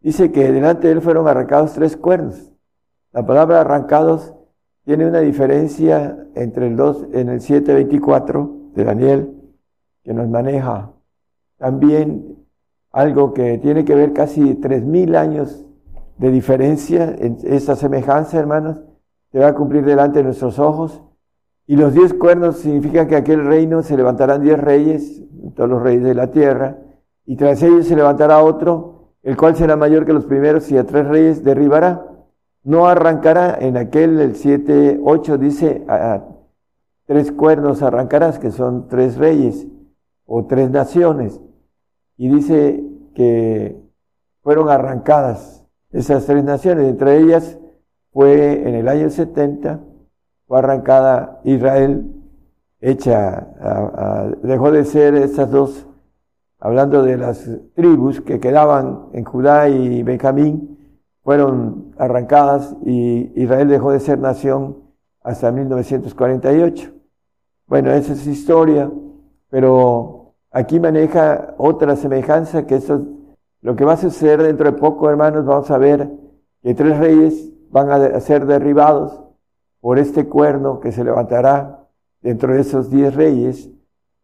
Dice 0.00 0.32
que 0.32 0.52
delante 0.52 0.86
de 0.86 0.94
él 0.94 1.02
fueron 1.02 1.28
arrancados 1.28 1.72
tres 1.72 1.96
cuernos. 1.96 2.52
La 3.12 3.26
palabra 3.26 3.60
arrancados 3.60 4.34
tiene 4.84 5.06
una 5.06 5.20
diferencia 5.20 6.26
entre 6.34 6.68
el 6.68 6.76
2 6.76 7.08
en 7.12 7.28
el 7.28 7.40
7.24 7.40 8.72
de 8.72 8.84
Daniel, 8.84 9.34
que 10.02 10.12
nos 10.12 10.28
maneja 10.28 10.92
también 11.58 12.44
algo 12.92 13.32
que 13.32 13.58
tiene 13.58 13.84
que 13.84 13.94
ver 13.94 14.12
casi 14.12 14.54
tres 14.54 14.84
mil 14.84 15.16
años 15.16 15.64
de 16.18 16.30
diferencia 16.30 17.14
en 17.18 17.38
esta 17.42 17.74
semejanza, 17.74 18.38
hermanos, 18.38 18.78
se 19.34 19.40
va 19.40 19.48
a 19.48 19.54
cumplir 19.56 19.84
delante 19.84 20.20
de 20.20 20.26
nuestros 20.26 20.60
ojos. 20.60 21.02
Y 21.66 21.74
los 21.74 21.92
diez 21.92 22.14
cuernos 22.14 22.58
significan 22.58 23.08
que 23.08 23.16
aquel 23.16 23.44
reino 23.44 23.82
se 23.82 23.96
levantarán 23.96 24.42
diez 24.42 24.60
reyes, 24.60 25.24
todos 25.56 25.68
los 25.68 25.82
reyes 25.82 26.04
de 26.04 26.14
la 26.14 26.30
tierra, 26.30 26.78
y 27.26 27.34
tras 27.34 27.60
ellos 27.64 27.88
se 27.88 27.96
levantará 27.96 28.44
otro, 28.44 29.08
el 29.24 29.36
cual 29.36 29.56
será 29.56 29.74
mayor 29.74 30.06
que 30.06 30.12
los 30.12 30.24
primeros, 30.26 30.70
y 30.70 30.78
a 30.78 30.86
tres 30.86 31.08
reyes 31.08 31.42
derribará. 31.42 32.06
No 32.62 32.86
arrancará 32.86 33.58
en 33.58 33.76
aquel, 33.76 34.20
el 34.20 34.36
7, 34.36 35.00
8 35.02 35.36
dice, 35.36 35.84
a, 35.88 36.22
tres 37.04 37.32
cuernos 37.32 37.82
arrancarás, 37.82 38.38
que 38.38 38.52
son 38.52 38.86
tres 38.86 39.16
reyes 39.16 39.66
o 40.26 40.46
tres 40.46 40.70
naciones. 40.70 41.40
Y 42.16 42.28
dice 42.28 42.84
que 43.16 43.82
fueron 44.42 44.68
arrancadas 44.68 45.66
esas 45.90 46.24
tres 46.24 46.44
naciones, 46.44 46.88
entre 46.88 47.18
ellas 47.18 47.58
fue 48.14 48.66
en 48.66 48.76
el 48.76 48.88
año 48.88 49.10
70, 49.10 49.80
fue 50.46 50.58
arrancada 50.58 51.40
Israel, 51.42 52.06
hecha, 52.80 53.48
dejó 54.42 54.70
de 54.70 54.84
ser 54.84 55.16
esas 55.16 55.50
dos 55.50 55.86
hablando 56.60 57.02
de 57.02 57.18
las 57.18 57.50
tribus 57.74 58.20
que 58.20 58.38
quedaban 58.38 59.06
en 59.12 59.24
Judá 59.24 59.68
y 59.68 60.04
Benjamín, 60.04 60.78
fueron 61.22 61.92
arrancadas 61.98 62.76
y 62.86 63.32
Israel 63.34 63.68
dejó 63.68 63.90
de 63.90 63.98
ser 63.98 64.20
nación 64.20 64.78
hasta 65.22 65.50
1948. 65.50 66.92
Bueno, 67.66 67.90
esa 67.90 68.12
es 68.12 68.26
historia, 68.28 68.90
pero 69.50 70.34
aquí 70.52 70.78
maneja 70.78 71.54
otra 71.58 71.96
semejanza 71.96 72.64
que 72.64 72.76
esto 72.76 73.04
lo 73.60 73.74
que 73.74 73.84
va 73.84 73.94
a 73.94 73.96
suceder 73.96 74.42
dentro 74.42 74.70
de 74.70 74.78
poco, 74.78 75.10
hermanos, 75.10 75.44
vamos 75.46 75.70
a 75.70 75.78
ver 75.78 76.08
que 76.62 76.74
tres 76.74 76.96
reyes 76.98 77.53
van 77.74 77.90
a 77.90 78.20
ser 78.20 78.46
derribados 78.46 79.20
por 79.80 79.98
este 79.98 80.28
cuerno 80.28 80.78
que 80.78 80.92
se 80.92 81.02
levantará 81.02 81.88
dentro 82.22 82.54
de 82.54 82.60
esos 82.60 82.88
diez 82.88 83.16
reyes 83.16 83.68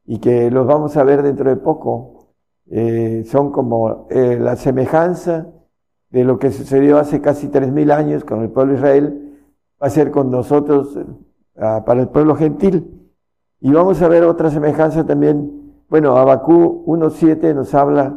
y 0.07 0.21
que 0.21 0.53
los 0.53 0.69
vamos 0.69 0.97
a 0.97 1.03
ver 1.03 1.25
dentro 1.25 1.51
de 1.51 1.57
poco. 1.57 2.29
Eh, 2.71 3.25
son 3.27 3.51
como 3.51 4.07
eh, 4.09 4.39
la 4.41 4.55
semejanza 4.55 5.49
de 6.11 6.23
lo 6.23 6.39
que 6.39 6.53
sucedió 6.53 6.99
hace 6.99 7.21
casi 7.21 7.49
tres 7.49 7.73
mil 7.73 7.91
años 7.91 8.23
con 8.23 8.41
el 8.43 8.51
pueblo 8.51 8.75
de 8.75 8.79
Israel, 8.79 9.43
va 9.83 9.89
a 9.89 9.91
ser 9.91 10.13
con 10.13 10.31
nosotros 10.31 10.97
ah, 11.57 11.83
para 11.85 12.03
el 12.03 12.09
pueblo 12.09 12.37
gentil. 12.37 13.11
Y 13.61 13.73
vamos 13.73 14.01
a 14.01 14.07
ver 14.07 14.23
otra 14.23 14.51
semejanza 14.51 15.05
también. 15.05 15.83
Bueno, 15.89 16.17
Abacú 16.17 16.85
1.7 16.87 17.53
nos 17.53 17.75
habla 17.75 18.17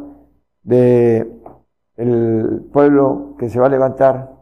de 0.62 1.28
el 1.96 2.68
pueblo 2.72 3.34
que 3.36 3.48
se 3.48 3.58
va 3.58 3.66
a 3.66 3.70
levantar. 3.70 4.33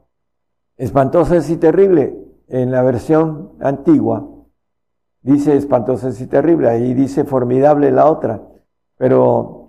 Espantosa 0.82 1.36
y 1.48 1.56
terrible. 1.56 2.18
En 2.48 2.70
la 2.70 2.82
versión 2.82 3.52
antigua 3.60 4.28
dice 5.22 5.56
espantosa 5.56 6.10
y 6.18 6.26
terrible. 6.26 6.68
Ahí 6.68 6.94
dice 6.94 7.24
formidable 7.24 7.90
la 7.90 8.06
otra. 8.06 8.42
Pero 8.98 9.62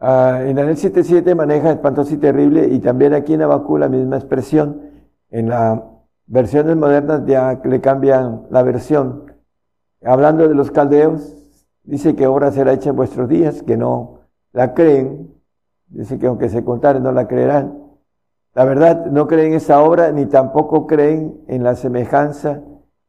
Uh, 0.00 0.48
en 0.48 0.56
Daniel 0.56 0.76
7.7 0.76 1.34
maneja 1.34 1.72
espantoso 1.72 2.14
y 2.14 2.16
terrible 2.16 2.68
y 2.68 2.78
también 2.78 3.12
aquí 3.12 3.34
en 3.34 3.42
Abacú 3.42 3.76
la 3.76 3.90
misma 3.90 4.16
expresión. 4.16 4.80
En 5.28 5.50
las 5.50 5.78
versiones 6.26 6.74
modernas 6.76 7.26
ya 7.26 7.60
le 7.62 7.80
cambian 7.82 8.46
la 8.50 8.62
versión. 8.62 9.30
Hablando 10.02 10.48
de 10.48 10.54
los 10.54 10.70
caldeos, 10.70 11.36
dice 11.82 12.16
que 12.16 12.26
obra 12.26 12.50
será 12.50 12.72
hecha 12.72 12.90
en 12.90 12.96
vuestros 12.96 13.28
días, 13.28 13.62
que 13.62 13.76
no 13.76 14.20
la 14.52 14.72
creen. 14.72 15.34
Dice 15.88 16.18
que 16.18 16.28
aunque 16.28 16.48
se 16.48 16.64
contaren 16.64 17.02
no 17.02 17.12
la 17.12 17.28
creerán. 17.28 17.89
La 18.60 18.66
verdad, 18.66 19.06
no 19.06 19.26
creen 19.26 19.54
esa 19.54 19.82
obra 19.82 20.12
ni 20.12 20.26
tampoco 20.26 20.86
creen 20.86 21.40
en 21.48 21.62
la 21.62 21.76
semejanza 21.76 22.60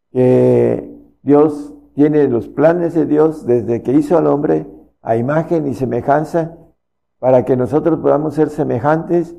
que 0.09 0.97
Dios 1.23 1.73
tiene 1.93 2.29
los 2.29 2.47
planes 2.47 2.93
de 2.93 3.05
Dios 3.05 3.45
desde 3.45 3.81
que 3.81 3.91
hizo 3.91 4.17
al 4.17 4.27
hombre 4.27 4.65
a 5.01 5.17
imagen 5.17 5.67
y 5.67 5.73
semejanza 5.73 6.55
para 7.19 7.43
que 7.43 7.57
nosotros 7.57 7.99
podamos 7.99 8.33
ser 8.33 8.49
semejantes 8.49 9.35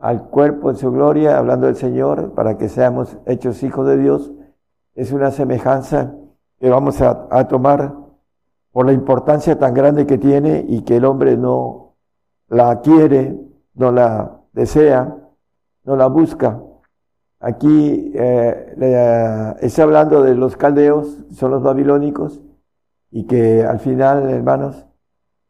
al 0.00 0.24
cuerpo 0.28 0.70
en 0.70 0.76
su 0.76 0.90
gloria, 0.90 1.38
hablando 1.38 1.66
del 1.66 1.76
Señor, 1.76 2.32
para 2.32 2.58
que 2.58 2.68
seamos 2.68 3.16
hechos 3.24 3.62
hijos 3.62 3.86
de 3.86 3.96
Dios. 3.96 4.32
Es 4.96 5.12
una 5.12 5.30
semejanza 5.30 6.16
que 6.58 6.68
vamos 6.68 7.00
a, 7.00 7.46
tomar 7.46 7.94
por 8.72 8.86
la 8.86 8.92
importancia 8.92 9.56
tan 9.56 9.72
grande 9.72 10.04
que 10.04 10.18
tiene 10.18 10.64
y 10.66 10.82
que 10.82 10.96
el 10.96 11.04
hombre 11.04 11.36
no 11.36 11.94
la 12.48 12.80
quiere, 12.80 13.38
no 13.74 13.92
la 13.92 14.34
desea, 14.52 15.14
no 15.88 15.96
la 15.96 16.06
busca. 16.06 16.62
Aquí 17.40 18.12
eh, 18.14 19.56
está 19.62 19.84
hablando 19.84 20.22
de 20.22 20.34
los 20.34 20.54
caldeos, 20.56 21.24
son 21.32 21.50
los 21.50 21.62
babilónicos, 21.62 22.42
y 23.10 23.26
que 23.26 23.64
al 23.64 23.80
final, 23.80 24.28
hermanos, 24.28 24.86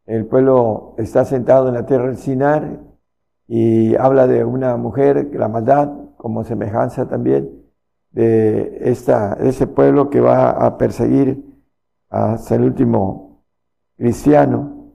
el 0.06 0.26
pueblo 0.26 0.94
está 0.96 1.24
sentado 1.24 1.68
en 1.68 1.74
la 1.74 1.86
tierra 1.86 2.06
del 2.06 2.18
Sinar 2.18 2.78
y 3.48 3.96
habla 3.96 4.28
de 4.28 4.44
una 4.44 4.76
mujer, 4.76 5.28
la 5.34 5.48
maldad, 5.48 5.90
como 6.16 6.44
semejanza 6.44 7.08
también 7.08 7.50
de 8.12 8.78
esta, 8.82 9.34
ese 9.40 9.66
pueblo 9.66 10.08
que 10.08 10.20
va 10.20 10.50
a 10.50 10.78
perseguir 10.78 11.44
hasta 12.10 12.54
el 12.54 12.62
último 12.62 13.42
cristiano. 13.96 14.92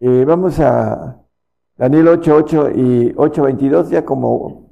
Y 0.00 0.24
vamos 0.24 0.60
a 0.60 1.18
Daniel 1.76 2.08
8.8 2.08 2.72
y 2.76 3.14
8.22, 3.14 3.88
ya 3.88 4.04
como 4.04 4.65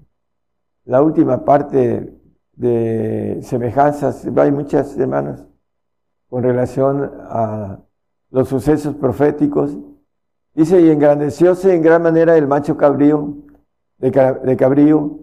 la 0.84 1.02
última 1.02 1.44
parte 1.44 2.12
de 2.52 3.38
semejanzas, 3.42 4.26
hay 4.36 4.52
muchas 4.52 4.96
hermanos 4.98 5.44
con 6.28 6.42
relación 6.42 7.10
a 7.28 7.78
los 8.30 8.48
sucesos 8.48 8.94
proféticos. 8.96 9.76
Dice, 10.54 10.80
y 10.80 10.90
engrandecióse 10.90 11.74
en 11.74 11.82
gran 11.82 12.02
manera 12.02 12.36
el 12.36 12.46
macho 12.46 12.76
cabrío, 12.76 13.34
de, 13.98 14.56
cabrío, 14.56 15.18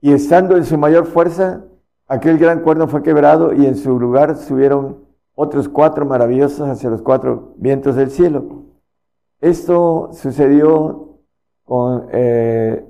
Y 0.00 0.12
estando 0.12 0.56
en 0.56 0.64
su 0.64 0.76
mayor 0.76 1.06
fuerza, 1.06 1.64
aquel 2.06 2.38
gran 2.38 2.60
cuerno 2.60 2.88
fue 2.88 3.02
quebrado 3.02 3.54
y 3.54 3.66
en 3.66 3.76
su 3.76 3.98
lugar 3.98 4.36
subieron 4.36 5.04
otros 5.34 5.68
cuatro 5.68 6.04
maravillosos 6.04 6.68
hacia 6.68 6.90
los 6.90 7.02
cuatro 7.02 7.54
vientos 7.56 7.96
del 7.96 8.10
cielo. 8.10 8.64
Esto 9.40 10.10
sucedió 10.12 11.18
con 11.64 12.08
eh, 12.12 12.84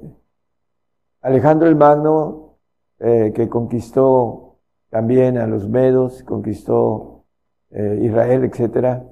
Alejandro 1.24 1.68
el 1.68 1.74
Magno, 1.74 2.58
eh, 2.98 3.32
que 3.34 3.48
conquistó 3.48 4.58
también 4.90 5.38
a 5.38 5.46
los 5.46 5.68
medos, 5.70 6.22
conquistó 6.22 7.24
eh, 7.70 8.00
Israel, 8.02 8.44
etc. 8.44 9.02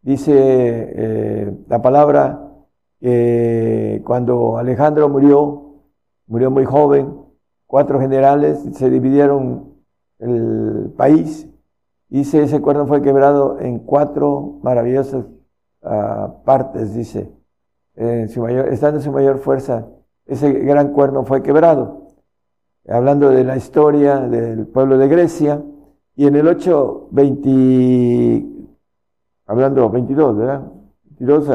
Dice 0.00 1.54
la 1.68 1.82
palabra 1.82 2.40
que 3.00 4.00
cuando 4.06 4.56
Alejandro 4.56 5.10
murió, 5.10 5.82
murió 6.26 6.50
muy 6.50 6.64
joven, 6.64 7.14
cuatro 7.66 8.00
generales 8.00 8.64
se 8.72 8.88
dividieron 8.88 9.74
el 10.18 10.94
país. 10.96 11.48
Dice, 12.08 12.42
ese 12.44 12.62
cuerno 12.62 12.86
fue 12.86 13.02
quebrado 13.02 13.60
en 13.60 13.80
cuatro 13.80 14.58
maravillosas 14.62 15.26
ah, 15.82 16.36
partes, 16.46 16.94
dice. 16.94 17.30
En 17.94 18.30
su 18.30 18.40
mayor, 18.40 18.68
estando 18.68 18.98
en 19.00 19.04
su 19.04 19.12
mayor 19.12 19.38
fuerza, 19.38 19.86
ese 20.28 20.52
gran 20.52 20.92
cuerno 20.92 21.24
fue 21.24 21.42
quebrado. 21.42 22.06
Hablando 22.86 23.30
de 23.30 23.44
la 23.44 23.56
historia 23.56 24.20
del 24.20 24.66
pueblo 24.66 24.96
de 24.98 25.08
Grecia, 25.08 25.62
y 26.14 26.26
en 26.26 26.36
el 26.36 26.48
8, 26.48 27.08
20, 27.12 28.44
hablando 29.46 29.88
22, 29.88 30.36
¿verdad? 30.36 30.72
22 31.04 31.48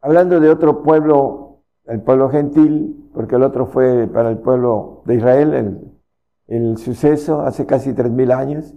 Hablando 0.00 0.40
de 0.40 0.50
otro 0.50 0.82
pueblo, 0.82 1.62
el 1.84 2.00
pueblo 2.00 2.28
gentil, 2.28 3.08
porque 3.14 3.36
el 3.36 3.44
otro 3.44 3.66
fue 3.66 4.08
para 4.08 4.30
el 4.30 4.38
pueblo 4.38 5.02
de 5.06 5.14
Israel, 5.14 5.94
el, 6.48 6.76
suceso 6.76 7.42
hace 7.42 7.64
casi 7.64 7.92
tres 7.94 8.10
mil 8.10 8.32
años. 8.32 8.74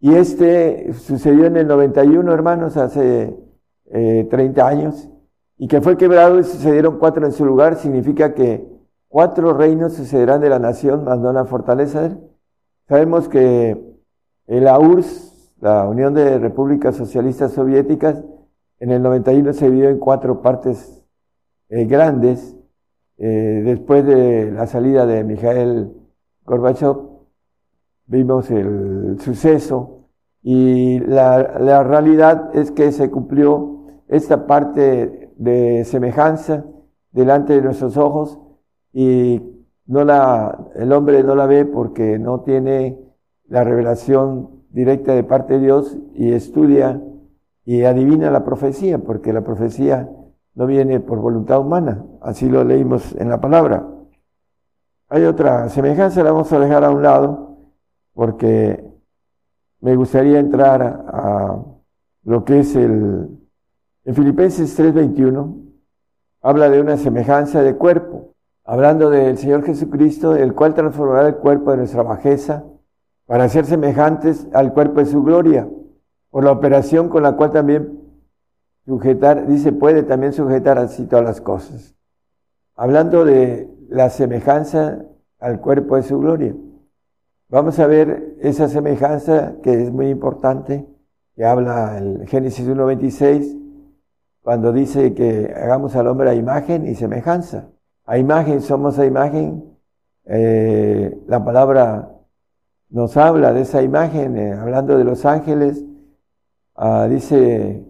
Y 0.00 0.14
este 0.14 0.92
sucedió 0.94 1.44
en 1.44 1.56
el 1.56 1.68
91, 1.68 2.32
hermanos, 2.32 2.76
hace 2.76 3.36
30 3.90 4.40
eh, 4.40 4.64
años, 4.64 5.11
y 5.62 5.68
que 5.68 5.80
fue 5.80 5.96
quebrado 5.96 6.40
y 6.40 6.42
sucedieron 6.42 6.98
cuatro 6.98 7.24
en 7.24 7.30
su 7.30 7.44
lugar, 7.44 7.76
significa 7.76 8.34
que 8.34 8.66
cuatro 9.06 9.54
reinos 9.54 9.92
sucederán 9.92 10.40
de 10.40 10.48
la 10.48 10.58
nación, 10.58 11.04
más 11.04 11.20
no 11.20 11.32
la 11.32 11.44
fortaleza. 11.44 12.18
Sabemos 12.88 13.28
que 13.28 13.80
el 14.48 14.66
AURSS, 14.66 15.54
la 15.60 15.86
Unión 15.86 16.14
de 16.14 16.40
Repúblicas 16.40 16.96
Socialistas 16.96 17.52
Soviéticas, 17.52 18.24
en 18.80 18.90
el 18.90 19.02
91 19.02 19.52
se 19.52 19.66
dividió 19.66 19.90
en 19.90 20.00
cuatro 20.00 20.42
partes 20.42 21.04
eh, 21.68 21.84
grandes. 21.84 22.56
Eh, 23.18 23.62
después 23.64 24.04
de 24.04 24.50
la 24.50 24.66
salida 24.66 25.06
de 25.06 25.22
Mikhail 25.22 25.92
Gorbachev, 26.44 26.96
vimos 28.06 28.50
el 28.50 29.20
suceso 29.20 30.08
y 30.42 30.98
la, 30.98 31.60
la 31.60 31.84
realidad 31.84 32.50
es 32.52 32.72
que 32.72 32.90
se 32.90 33.12
cumplió 33.12 33.84
esta 34.08 34.48
parte 34.48 35.21
de 35.36 35.84
semejanza 35.84 36.64
delante 37.10 37.54
de 37.54 37.62
nuestros 37.62 37.96
ojos 37.96 38.38
y 38.92 39.42
no 39.86 40.04
la, 40.04 40.58
el 40.74 40.92
hombre 40.92 41.22
no 41.22 41.34
la 41.34 41.46
ve 41.46 41.64
porque 41.64 42.18
no 42.18 42.40
tiene 42.40 42.98
la 43.48 43.64
revelación 43.64 44.62
directa 44.70 45.14
de 45.14 45.24
parte 45.24 45.54
de 45.54 45.60
Dios 45.60 45.98
y 46.14 46.32
estudia 46.32 47.00
y 47.64 47.84
adivina 47.84 48.30
la 48.30 48.44
profecía, 48.44 48.98
porque 48.98 49.32
la 49.32 49.42
profecía 49.42 50.08
no 50.54 50.66
viene 50.66 51.00
por 51.00 51.20
voluntad 51.20 51.60
humana, 51.60 52.04
así 52.20 52.48
lo 52.48 52.64
leímos 52.64 53.14
en 53.16 53.28
la 53.28 53.40
palabra. 53.40 53.86
Hay 55.08 55.24
otra 55.24 55.68
semejanza, 55.68 56.22
la 56.22 56.32
vamos 56.32 56.52
a 56.52 56.58
dejar 56.58 56.84
a 56.84 56.90
un 56.90 57.02
lado, 57.02 57.58
porque 58.14 58.82
me 59.80 59.94
gustaría 59.94 60.38
entrar 60.38 60.82
a, 60.82 61.62
lo 62.24 62.44
que 62.44 62.60
es 62.60 62.76
el... 62.76 63.41
En 64.04 64.16
Filipenses 64.16 64.76
3:21 64.76 65.54
habla 66.40 66.68
de 66.68 66.80
una 66.80 66.96
semejanza 66.96 67.62
de 67.62 67.76
cuerpo, 67.76 68.34
hablando 68.64 69.10
del 69.10 69.38
Señor 69.38 69.62
Jesucristo, 69.64 70.34
el 70.34 70.54
cual 70.54 70.74
transformará 70.74 71.28
el 71.28 71.36
cuerpo 71.36 71.70
de 71.70 71.76
nuestra 71.76 72.02
bajeza 72.02 72.64
para 73.26 73.48
ser 73.48 73.64
semejantes 73.64 74.48
al 74.52 74.72
cuerpo 74.72 74.98
de 74.98 75.06
su 75.06 75.22
gloria 75.22 75.68
por 76.30 76.42
la 76.42 76.50
operación 76.50 77.08
con 77.08 77.22
la 77.22 77.36
cual 77.36 77.52
también 77.52 78.00
sujetar, 78.86 79.46
dice, 79.46 79.70
puede 79.72 80.02
también 80.02 80.32
sujetar 80.32 80.78
así 80.78 81.06
todas 81.06 81.24
las 81.24 81.40
cosas. 81.40 81.94
Hablando 82.74 83.24
de 83.24 83.70
la 83.88 84.10
semejanza 84.10 85.04
al 85.38 85.60
cuerpo 85.60 85.94
de 85.94 86.02
su 86.02 86.18
gloria. 86.18 86.56
Vamos 87.48 87.78
a 87.78 87.86
ver 87.86 88.36
esa 88.40 88.68
semejanza 88.68 89.56
que 89.62 89.80
es 89.80 89.92
muy 89.92 90.08
importante, 90.08 90.88
que 91.36 91.44
habla 91.44 91.98
el 91.98 92.26
Génesis 92.26 92.66
1.26, 92.66 93.61
cuando 94.42 94.72
dice 94.72 95.14
que 95.14 95.52
hagamos 95.54 95.96
al 95.96 96.08
hombre 96.08 96.30
a 96.30 96.34
imagen 96.34 96.86
y 96.86 96.94
semejanza. 96.94 97.68
A 98.06 98.18
imagen, 98.18 98.60
somos 98.60 98.98
a 98.98 99.06
imagen. 99.06 99.76
Eh, 100.24 101.16
la 101.26 101.44
palabra 101.44 102.10
nos 102.90 103.16
habla 103.16 103.52
de 103.52 103.62
esa 103.62 103.82
imagen, 103.82 104.36
eh, 104.36 104.52
hablando 104.52 104.98
de 104.98 105.04
los 105.04 105.24
ángeles, 105.24 105.84
Ah, 106.74 107.06
dice 107.08 107.84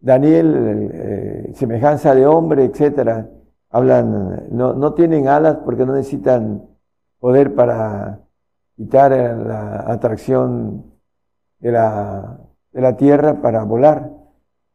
Daniel, 0.00 0.90
eh, 0.92 1.52
semejanza 1.54 2.14
de 2.14 2.26
hombre, 2.26 2.64
etcétera. 2.64 3.28
Hablan, 3.70 4.48
no, 4.50 4.74
no 4.74 4.94
tienen 4.94 5.28
alas 5.28 5.58
porque 5.64 5.86
no 5.86 5.94
necesitan 5.94 6.62
poder 7.18 7.54
para 7.54 8.20
quitar 8.76 9.12
la 9.12 9.80
atracción 9.90 10.92
de 11.60 11.72
la, 11.72 12.38
de 12.72 12.80
la 12.80 12.96
tierra 12.96 13.40
para 13.40 13.64
volar. 13.64 14.11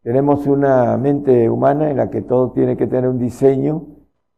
Tenemos 0.07 0.47
una 0.47 0.95
mente 0.95 1.49
humana 1.49 1.91
en 1.91 1.97
la 1.97 2.09
que 2.09 2.21
todo 2.21 2.53
tiene 2.53 2.77
que 2.77 2.87
tener 2.87 3.09
un 3.09 3.19
diseño 3.19 3.87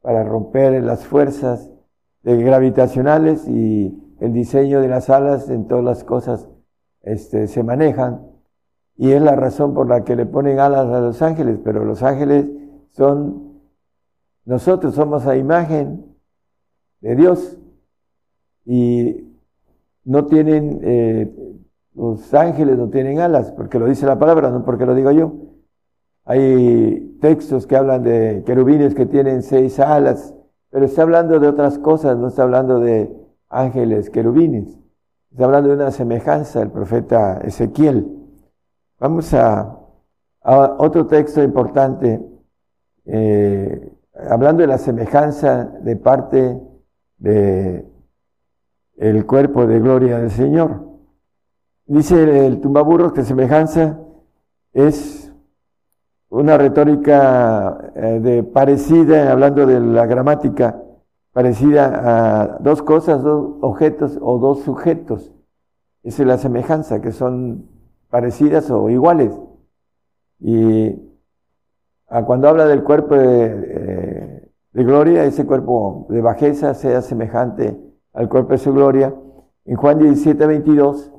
para 0.01 0.23
romper 0.23 0.82
las 0.82 1.05
fuerzas 1.05 1.69
gravitacionales 2.23 3.47
y 3.47 3.95
el 4.19 4.34
diseño 4.34 4.82
de 4.82 4.88
las 4.88 5.12
alas 5.12 5.47
en 5.51 5.67
todas 5.67 5.84
las 5.86 6.03
cosas 6.03 6.49
este, 7.03 7.45
se 7.45 7.62
manejan 7.62 8.19
y 8.97 9.12
es 9.12 9.21
la 9.21 9.36
razón 9.36 9.75
por 9.75 9.88
la 9.88 10.03
que 10.03 10.15
le 10.15 10.25
ponen 10.25 10.60
alas 10.60 10.88
a 10.88 11.01
los 11.01 11.21
ángeles, 11.21 11.60
pero 11.63 11.86
los 11.86 12.01
ángeles 12.01 12.47
son, 12.89 13.62
nosotros 14.45 14.95
somos 14.95 15.27
a 15.27 15.38
imagen 15.38 16.15
de 17.01 17.15
Dios 17.15 17.60
y 18.65 19.23
no 20.03 20.25
tienen, 20.25 20.79
eh, 20.82 21.32
los 21.93 22.34
ángeles 22.34 22.75
no 22.75 22.89
tienen 22.89 23.19
alas, 23.19 23.51
porque 23.51 23.77
lo 23.77 23.86
dice 23.86 24.08
la 24.08 24.17
palabra, 24.17 24.49
no 24.49 24.65
porque 24.65 24.88
lo 24.88 24.95
digo 24.95 25.12
yo. 25.12 25.48
Hay 26.29 27.17
textos 27.21 27.65
que 27.65 27.75
hablan 27.75 28.03
de 28.03 28.43
querubines 28.45 28.93
que 28.93 29.07
tienen 29.07 29.41
seis 29.41 29.79
alas, 29.79 30.35
pero 30.69 30.85
está 30.85 31.01
hablando 31.01 31.39
de 31.39 31.47
otras 31.47 31.79
cosas, 31.79 32.19
no 32.19 32.27
está 32.27 32.43
hablando 32.43 32.79
de 32.79 33.11
ángeles 33.49 34.11
querubines. 34.11 34.77
Está 35.31 35.45
hablando 35.45 35.69
de 35.69 35.75
una 35.77 35.89
semejanza 35.89 36.59
del 36.59 36.69
profeta 36.69 37.39
Ezequiel. 37.39 38.15
Vamos 38.99 39.33
a, 39.33 39.75
otro 40.43 41.07
texto 41.07 41.41
importante, 41.41 42.23
eh, 43.05 43.91
hablando 44.29 44.61
de 44.61 44.67
la 44.67 44.77
semejanza 44.77 45.63
de 45.81 45.95
parte 45.95 46.61
de 47.17 47.87
el 48.97 49.25
cuerpo 49.25 49.65
de 49.65 49.79
gloria 49.79 50.19
del 50.19 50.29
Señor. 50.29 50.89
Dice 51.87 52.45
el 52.45 52.61
tumbaburros 52.61 53.13
que 53.13 53.23
semejanza 53.23 53.97
es 54.73 55.18
una 56.29 56.57
retórica 56.57 57.91
eh, 57.95 58.19
de 58.21 58.43
parecida, 58.43 59.31
hablando 59.31 59.65
de 59.65 59.79
la 59.79 60.05
gramática, 60.05 60.81
parecida 61.33 62.43
a 62.43 62.57
dos 62.59 62.81
cosas, 62.81 63.23
dos 63.23 63.57
objetos 63.61 64.17
o 64.21 64.37
dos 64.37 64.61
sujetos. 64.61 65.33
Esa 66.03 66.23
es 66.23 66.27
la 66.27 66.37
semejanza, 66.37 67.01
que 67.01 67.11
son 67.11 67.69
parecidas 68.09 68.69
o 68.71 68.89
iguales. 68.89 69.31
Y 70.39 70.95
cuando 72.25 72.49
habla 72.49 72.65
del 72.65 72.83
cuerpo 72.83 73.15
de, 73.15 74.49
gloria, 74.73 75.25
ese 75.25 75.45
cuerpo 75.45 76.07
de 76.09 76.21
bajeza 76.21 76.73
sea 76.73 77.01
semejante 77.01 77.77
al 78.13 78.29
cuerpo 78.29 78.51
de 78.51 78.57
su 78.57 78.73
gloria. 78.73 79.13
En 79.65 79.75
Juan 79.75 79.99
17, 79.99 80.47
22 80.47 81.11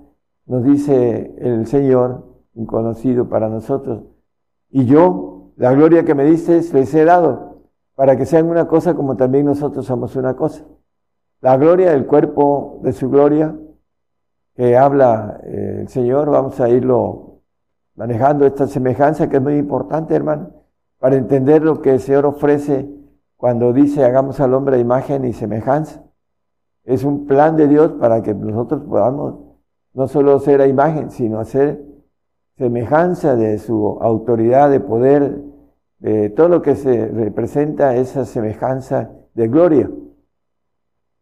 nos 0.46 0.64
dice 0.64 1.34
el 1.38 1.66
Señor, 1.66 2.26
conocido 2.66 3.28
para 3.28 3.48
nosotros, 3.48 4.02
y 4.70 4.86
yo, 4.86 5.52
la 5.56 5.72
gloria 5.72 6.04
que 6.04 6.14
me 6.14 6.24
dices, 6.24 6.72
les 6.72 6.94
he 6.94 7.04
dado, 7.04 7.58
para 7.94 8.16
que 8.16 8.24
sean 8.24 8.48
una 8.48 8.66
cosa 8.66 8.94
como 8.94 9.16
también 9.16 9.46
nosotros 9.46 9.84
somos 9.86 10.16
una 10.16 10.34
cosa. 10.34 10.64
La 11.40 11.56
gloria 11.56 11.90
del 11.90 12.06
cuerpo 12.06 12.80
de 12.82 12.92
su 12.92 13.10
gloria 13.10 13.54
que 14.54 14.76
habla 14.76 15.40
eh, 15.44 15.78
el 15.80 15.88
Señor, 15.88 16.30
vamos 16.30 16.60
a 16.60 16.68
irlo 16.68 17.40
manejando 17.94 18.46
esta 18.46 18.66
semejanza 18.66 19.28
que 19.28 19.36
es 19.36 19.42
muy 19.42 19.56
importante, 19.56 20.14
hermano, 20.14 20.50
para 20.98 21.16
entender 21.16 21.62
lo 21.62 21.80
que 21.80 21.94
el 21.94 22.00
Señor 22.00 22.26
ofrece 22.26 22.88
cuando 23.36 23.72
dice 23.72 24.04
hagamos 24.04 24.38
al 24.40 24.54
hombre 24.54 24.78
imagen 24.78 25.24
y 25.24 25.32
semejanza. 25.32 26.02
es 26.84 27.04
un 27.04 27.26
plan 27.26 27.56
de 27.56 27.68
Dios 27.68 27.92
para 27.92 28.22
que 28.22 28.34
nosotros 28.34 28.82
podamos 28.82 29.36
no 29.94 30.08
solo 30.08 30.38
ser 30.40 30.60
a 30.60 30.66
imagen, 30.66 31.10
sino 31.10 31.40
hacer 31.40 31.82
semejanza 32.60 33.36
de 33.36 33.56
su 33.56 33.96
autoridad, 34.02 34.70
de 34.70 34.80
poder, 34.80 35.34
de 35.98 36.28
todo 36.28 36.50
lo 36.50 36.60
que 36.60 36.76
se 36.76 37.08
representa 37.08 37.96
esa 37.96 38.26
semejanza 38.26 39.10
de 39.32 39.48
gloria. 39.48 39.90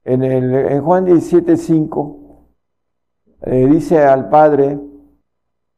En, 0.03 0.25
el, 0.25 0.81
Juan 0.81 1.05
17, 1.05 1.57
5, 1.57 2.49
eh, 3.43 3.69
dice 3.71 4.03
al 4.03 4.29
Padre, 4.31 4.81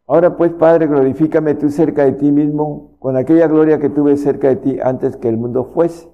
ahora 0.07 0.35
pues 0.35 0.51
Padre, 0.53 0.87
glorifícame 0.87 1.55
tú 1.57 1.69
cerca 1.69 2.07
de 2.07 2.13
ti 2.13 2.33
mismo 2.33 2.97
con 2.99 3.19
aquella 3.19 3.47
gloria 3.47 3.79
que 3.79 3.91
tuve 3.91 4.17
cerca 4.17 4.49
de 4.49 4.57
ti 4.57 4.79
antes 4.83 5.19
que 5.19 5.29
el 5.29 5.37
mundo 5.37 5.65
fuese. 5.75 6.09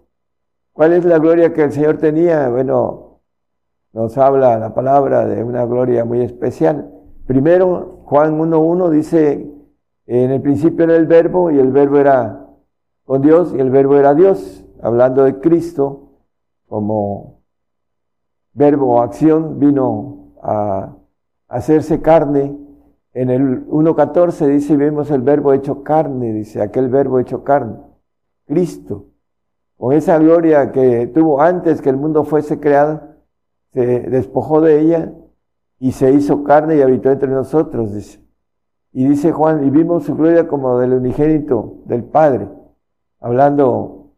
¿Cuál 0.73 0.93
es 0.93 1.05
la 1.05 1.21
gloria 1.21 1.53
que 1.53 1.63
el 1.63 1.71
Señor 1.71 1.99
tenía? 1.99 2.49
Bueno, 2.49 3.21
nos 3.93 4.19
habla 4.19 4.59
la 4.59 4.75
palabra 4.75 5.25
de 5.25 5.45
una 5.45 5.65
gloria 5.67 6.05
muy 6.05 6.23
especial. 6.23 6.91
Primero, 7.29 7.96
Juan 8.07 8.39
1.1 8.39 8.91
dice, 8.91 9.51
en 10.07 10.31
el 10.31 10.41
principio 10.41 10.85
era 10.85 10.95
el 10.95 11.07
verbo 11.07 11.51
y 11.51 11.59
el 11.59 11.73
verbo 11.73 11.99
era 11.99 12.47
con 13.05 13.21
Dios 13.21 13.53
y 13.53 13.59
el 13.59 13.69
verbo 13.71 13.97
era 13.97 14.15
Dios, 14.15 14.65
hablando 14.81 15.25
de 15.25 15.41
Cristo 15.41 16.13
como 16.69 17.41
verbo 18.53 18.95
o 18.95 19.01
acción, 19.03 19.59
vino 19.59 20.35
a 20.41 20.95
hacerse 21.49 22.01
carne. 22.01 22.57
En 23.13 23.29
el 23.29 23.67
1.14 23.67 24.47
dice, 24.47 24.77
vemos 24.77 25.11
el 25.11 25.23
verbo 25.23 25.53
hecho 25.53 25.83
carne, 25.83 26.33
dice, 26.33 26.63
aquel 26.63 26.89
verbo 26.89 27.19
hecho 27.19 27.43
carne, 27.43 27.77
Cristo. 28.45 29.07
Con 29.77 29.93
esa 29.95 30.17
gloria 30.19 30.71
que 30.71 31.09
tuvo 31.09 31.41
antes 31.41 31.83
que 31.83 31.91
el 31.91 31.97
mundo 31.97 32.23
fuese 32.23 32.61
creado, 32.61 33.01
se 33.73 33.85
despojó 34.03 34.61
de 34.61 34.81
ella 34.81 35.13
y 35.79 35.93
se 35.93 36.13
hizo 36.13 36.43
carne 36.45 36.77
y 36.77 36.83
habitó 36.83 37.11
entre 37.11 37.29
nosotros, 37.29 37.95
dice. 37.95 38.21
Y 38.93 39.07
dice 39.07 39.33
Juan, 39.33 39.67
y 39.67 39.71
vimos 39.71 40.05
su 40.05 40.17
gloria 40.17 40.49
como 40.49 40.79
del 40.79 40.95
unigénito 40.95 41.83
del 41.85 42.05
Padre, 42.05 42.49
hablando 43.21 44.13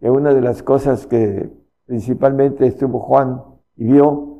de 0.00 0.10
una 0.10 0.32
de 0.32 0.40
las 0.40 0.62
cosas 0.62 1.06
que 1.06 1.50
principalmente 1.84 2.66
estuvo 2.66 3.00
Juan 3.00 3.42
y 3.76 3.84
vio 3.84 4.38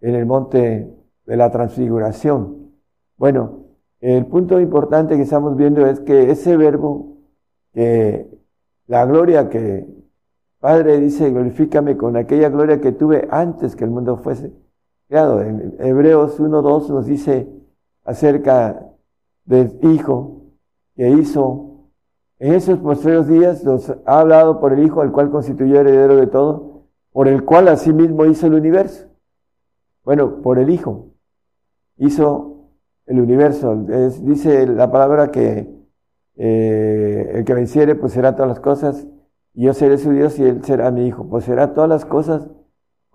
en 0.00 0.14
el 0.14 0.26
monte 0.26 0.94
de 1.26 1.36
la 1.36 1.50
transfiguración. 1.50 2.70
Bueno, 3.16 3.64
el 4.00 4.26
punto 4.26 4.60
importante 4.60 5.16
que 5.16 5.22
estamos 5.22 5.56
viendo 5.56 5.84
es 5.86 5.98
que 6.00 6.30
ese 6.30 6.56
verbo, 6.56 7.16
que 7.72 8.30
la 8.86 9.04
gloria 9.06 9.48
que 9.48 9.88
Padre 10.60 11.00
dice, 11.00 11.30
glorifícame 11.30 11.96
con 11.96 12.16
aquella 12.16 12.48
gloria 12.48 12.80
que 12.80 12.92
tuve 12.92 13.26
antes 13.30 13.74
que 13.74 13.84
el 13.84 13.90
mundo 13.90 14.16
fuese 14.18 14.52
creado. 15.08 15.42
En 15.42 15.76
Hebreos 15.78 16.38
1.2 16.40 16.88
nos 16.88 17.06
dice 17.06 17.48
acerca 18.04 18.92
del 19.44 19.78
Hijo 19.82 20.42
que 20.94 21.10
hizo 21.10 21.66
en 22.38 22.52
esos 22.52 22.78
postreros 22.80 23.28
días, 23.28 23.64
nos 23.64 23.88
ha 23.88 24.20
hablado 24.20 24.60
por 24.60 24.72
el 24.74 24.84
Hijo, 24.84 25.02
el 25.02 25.10
cual 25.10 25.30
constituyó 25.30 25.80
heredero 25.80 26.16
de 26.16 26.26
todo, 26.26 26.82
por 27.10 27.28
el 27.28 27.44
cual 27.44 27.68
asimismo 27.68 28.26
hizo 28.26 28.46
el 28.46 28.54
universo. 28.54 29.06
Bueno, 30.04 30.42
por 30.42 30.58
el 30.58 30.68
Hijo 30.68 31.08
hizo 31.96 32.68
el 33.06 33.20
universo. 33.20 33.74
dice 34.22 34.66
la 34.66 34.90
palabra 34.90 35.30
que 35.30 35.74
eh, 36.36 37.30
el 37.36 37.44
que 37.44 37.54
venciere, 37.54 37.94
pues 37.94 38.12
será 38.12 38.34
todas 38.34 38.48
las 38.48 38.60
cosas, 38.60 39.06
y 39.54 39.64
yo 39.64 39.72
seré 39.72 39.96
su 39.96 40.10
Dios 40.10 40.38
y 40.38 40.44
él 40.44 40.62
será 40.62 40.90
mi 40.90 41.06
Hijo. 41.06 41.26
Pues 41.26 41.44
será 41.44 41.72
todas 41.72 41.88
las 41.88 42.04
cosas 42.04 42.46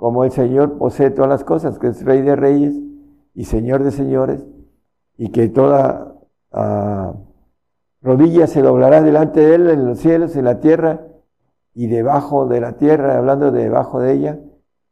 como 0.02 0.24
el 0.24 0.32
Señor 0.32 0.80
posee 0.80 1.12
todas 1.12 1.30
las 1.30 1.44
cosas, 1.44 1.78
que 1.78 1.90
es 1.90 2.04
Rey 2.04 2.24
de 2.24 2.36
Reyes 2.36 2.74
y 3.36 3.46
Señor 3.46 3.84
de 3.84 3.92
Señores, 3.92 4.44
y 5.16 5.30
que 5.30 5.48
toda 5.48 6.16
uh, 6.54 7.14
rodilla 8.02 8.48
se 8.48 8.64
doblará 8.64 9.04
delante 9.04 9.42
de 9.42 9.54
Él 9.54 9.70
en 9.70 9.86
los 9.86 10.00
cielos, 10.00 10.36
en 10.36 10.46
la 10.46 10.60
tierra 10.60 11.02
y 11.76 11.86
debajo 11.86 12.48
de 12.48 12.62
la 12.62 12.78
tierra, 12.78 13.16
hablando 13.16 13.52
de 13.52 13.62
debajo 13.62 14.00
de 14.00 14.14
ella, 14.14 14.40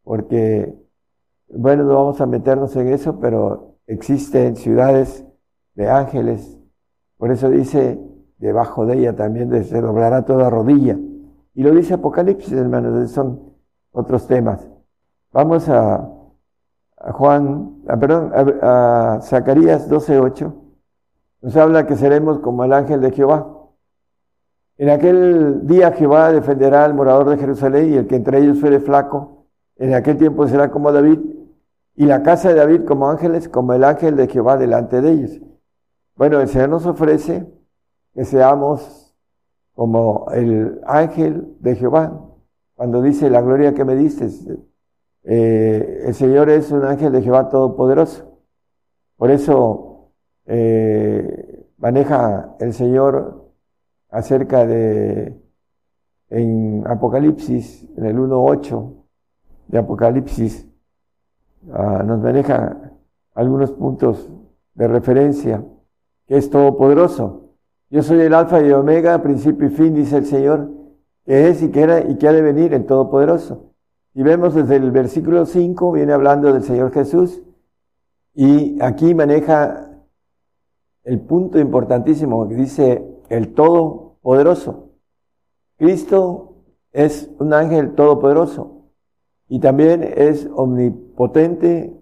porque, 0.04 0.76
bueno, 1.48 1.86
no 1.86 1.96
vamos 1.96 2.22
a 2.22 2.28
meternos 2.28 2.76
en 2.76 2.90
eso, 2.90 3.20
pero 3.20 3.78
existen 3.88 4.58
ciudades 4.58 5.26
de 5.74 5.90
ángeles, 5.90 6.60
por 7.18 7.32
eso 7.32 7.50
dice, 7.50 8.00
debajo 8.38 8.86
de 8.86 9.00
ella 9.00 9.16
también 9.16 9.64
se 9.64 9.82
doblará 9.82 10.24
toda 10.24 10.52
rodilla. 10.52 11.00
Y 11.56 11.64
lo 11.64 11.72
dice 11.72 11.96
Apocalipsis, 11.96 12.54
hermanos, 12.54 13.10
son 13.10 13.56
otros 13.92 14.28
temas. 14.28 14.70
Vamos 15.32 15.70
a, 15.70 16.10
Juan, 17.12 17.84
perdón, 17.86 18.32
a, 18.34 19.16
a 19.16 19.22
Zacarías 19.22 19.90
12.8. 19.90 20.54
Nos 21.42 21.56
habla 21.56 21.86
que 21.86 21.96
seremos 21.96 22.40
como 22.40 22.64
el 22.64 22.74
ángel 22.74 23.00
de 23.02 23.12
Jehová. 23.12 23.56
En 24.78 24.90
aquel 24.90 25.68
día 25.68 25.92
Jehová 25.92 26.32
defenderá 26.32 26.86
al 26.86 26.94
morador 26.94 27.30
de 27.30 27.38
Jerusalén 27.38 27.94
y 27.94 27.98
el 27.98 28.08
que 28.08 28.16
entre 28.16 28.40
ellos 28.40 28.60
fuere 28.60 28.80
flaco, 28.80 29.46
en 29.76 29.94
aquel 29.94 30.18
tiempo 30.18 30.48
será 30.48 30.72
como 30.72 30.92
David 30.92 31.20
y 31.96 32.06
la 32.06 32.24
casa 32.24 32.50
de 32.50 32.56
David 32.56 32.86
como 32.86 33.10
ángeles, 33.10 33.50
como 33.50 33.74
el 33.74 33.84
ángel 33.84 34.16
de 34.16 34.28
Jehová 34.28 34.58
delante 34.58 35.02
de 35.02 35.12
ellos. 35.12 35.42
Bueno, 36.16 36.40
el 36.40 36.48
Señor 36.48 36.70
nos 36.70 36.86
ofrece 36.86 37.46
que 38.14 38.26
seamos 38.26 39.14
como 39.74 40.28
el 40.32 40.82
ángel 40.86 41.56
de 41.60 41.76
Jehová. 41.76 42.26
Cuando 42.76 43.02
dice 43.02 43.30
la 43.30 43.42
gloria 43.42 43.74
que 43.74 43.86
me 43.86 43.96
diste, 43.96 44.30
eh, 45.32 46.06
el 46.08 46.16
Señor 46.16 46.50
es 46.50 46.72
un 46.72 46.84
ángel 46.84 47.12
de 47.12 47.22
Jehová 47.22 47.50
Todopoderoso. 47.50 48.40
Por 49.16 49.30
eso 49.30 50.10
eh, 50.48 51.68
maneja 51.78 52.56
el 52.60 52.74
Señor 52.74 53.52
acerca 54.10 54.66
de, 54.66 55.40
en 56.32 56.84
Apocalipsis, 56.88 57.88
en 57.96 58.06
el 58.06 58.18
1.8 58.18 58.92
de 59.68 59.78
Apocalipsis, 59.78 60.68
ah, 61.74 62.02
nos 62.04 62.20
maneja 62.22 62.92
algunos 63.36 63.72
puntos 63.74 64.32
de 64.74 64.88
referencia, 64.88 65.64
que 66.26 66.38
es 66.38 66.50
todopoderoso. 66.50 67.52
Yo 67.92 68.02
soy 68.02 68.22
el 68.22 68.34
alfa 68.34 68.62
y 68.62 68.66
el 68.66 68.74
omega, 68.74 69.22
principio 69.22 69.68
y 69.68 69.70
fin, 69.70 69.94
dice 69.94 70.18
el 70.18 70.26
Señor, 70.26 70.72
que 71.24 71.50
es 71.50 71.62
y 71.62 71.70
que 71.70 71.82
era 71.82 72.00
y 72.02 72.18
que 72.18 72.28
ha 72.28 72.34
de 72.34 72.42
venir 72.42 72.74
el 72.74 72.88
todopoderoso. 72.88 73.69
Y 74.14 74.24
vemos 74.24 74.56
desde 74.56 74.78
el 74.78 74.92
versículo 74.92 75.46
5, 75.46 75.92
viene 75.92 76.14
hablando 76.14 76.52
del 76.52 76.64
Señor 76.64 76.92
Jesús, 76.92 77.42
y 78.34 78.82
aquí 78.82 79.14
maneja 79.14 79.90
el 81.04 81.20
punto 81.20 81.60
importantísimo 81.60 82.48
que 82.48 82.56
dice 82.56 83.06
el 83.30 83.54
Todopoderoso. 83.54 84.90
Cristo 85.78 86.50
es 86.92 87.30
un 87.40 87.54
ángel 87.54 87.96
todopoderoso 87.96 88.86
y 89.48 89.60
también 89.60 90.04
es 90.04 90.50
omnipotente, 90.54 91.96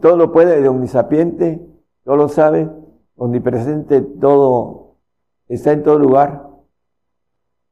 todo 0.00 0.16
lo 0.16 0.32
puede, 0.32 0.66
omnisapiente, 0.68 1.66
todo 2.04 2.16
lo 2.16 2.28
sabe, 2.28 2.70
omnipresente, 3.16 4.00
todo 4.02 4.96
está 5.48 5.72
en 5.72 5.82
todo 5.82 5.98
lugar. 5.98 6.48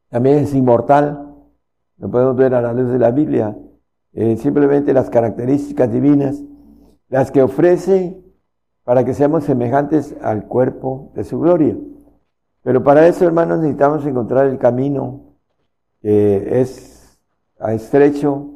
También 0.08 0.38
es 0.38 0.54
inmortal, 0.54 1.25
lo 1.98 2.10
podemos 2.10 2.36
ver 2.36 2.54
a 2.54 2.62
la 2.62 2.72
luz 2.72 2.90
de 2.90 2.98
la 2.98 3.10
Biblia, 3.10 3.56
eh, 4.12 4.36
simplemente 4.36 4.92
las 4.92 5.10
características 5.10 5.90
divinas, 5.90 6.42
las 7.08 7.30
que 7.30 7.42
ofrece 7.42 8.20
para 8.84 9.04
que 9.04 9.14
seamos 9.14 9.44
semejantes 9.44 10.16
al 10.22 10.46
cuerpo 10.46 11.12
de 11.14 11.24
su 11.24 11.40
gloria. 11.40 11.76
Pero 12.62 12.82
para 12.82 13.06
eso, 13.06 13.24
hermanos, 13.24 13.58
necesitamos 13.60 14.04
encontrar 14.06 14.46
el 14.46 14.58
camino 14.58 15.36
que 16.00 16.60
es 16.60 17.18
estrecho 17.60 18.50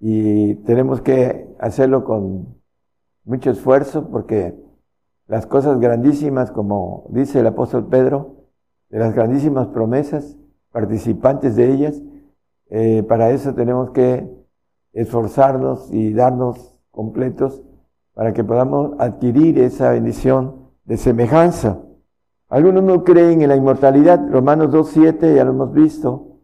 y 0.00 0.54
tenemos 0.56 1.00
que 1.00 1.54
hacerlo 1.58 2.04
con 2.04 2.56
mucho 3.24 3.50
esfuerzo 3.50 4.08
porque 4.08 4.54
las 5.26 5.46
cosas 5.46 5.78
grandísimas, 5.78 6.50
como 6.50 7.06
dice 7.10 7.40
el 7.40 7.46
apóstol 7.46 7.86
Pedro, 7.86 8.46
de 8.88 8.98
las 8.98 9.14
grandísimas 9.14 9.68
promesas, 9.68 10.36
participantes 10.72 11.54
de 11.54 11.72
ellas, 11.72 12.02
eh, 12.70 13.02
para 13.02 13.30
eso 13.30 13.52
tenemos 13.54 13.90
que 13.90 14.28
esforzarnos 14.92 15.92
y 15.92 16.12
darnos 16.12 16.76
completos 16.90 17.62
para 18.14 18.32
que 18.32 18.44
podamos 18.44 18.92
adquirir 18.98 19.58
esa 19.58 19.90
bendición 19.90 20.70
de 20.84 20.96
semejanza. 20.96 21.80
Algunos 22.48 22.82
no 22.82 23.04
creen 23.04 23.42
en 23.42 23.48
la 23.48 23.56
inmortalidad, 23.56 24.20
Romanos 24.30 24.72
2.7 24.72 25.36
ya 25.36 25.44
lo 25.44 25.50
hemos 25.50 25.72
visto. 25.72 26.38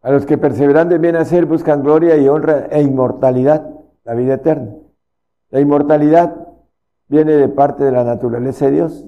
A 0.00 0.10
los 0.10 0.26
que 0.26 0.38
perseveran 0.38 0.88
de 0.88 0.98
bien 0.98 1.16
hacer 1.16 1.46
buscan 1.46 1.82
gloria 1.82 2.16
y 2.16 2.28
honra 2.28 2.66
e 2.70 2.82
inmortalidad, 2.82 3.68
la 4.04 4.14
vida 4.14 4.34
eterna. 4.34 4.74
La 5.50 5.60
inmortalidad 5.60 6.34
viene 7.08 7.32
de 7.32 7.48
parte 7.48 7.84
de 7.84 7.92
la 7.92 8.02
naturaleza 8.02 8.66
de 8.66 8.72
Dios, 8.72 9.06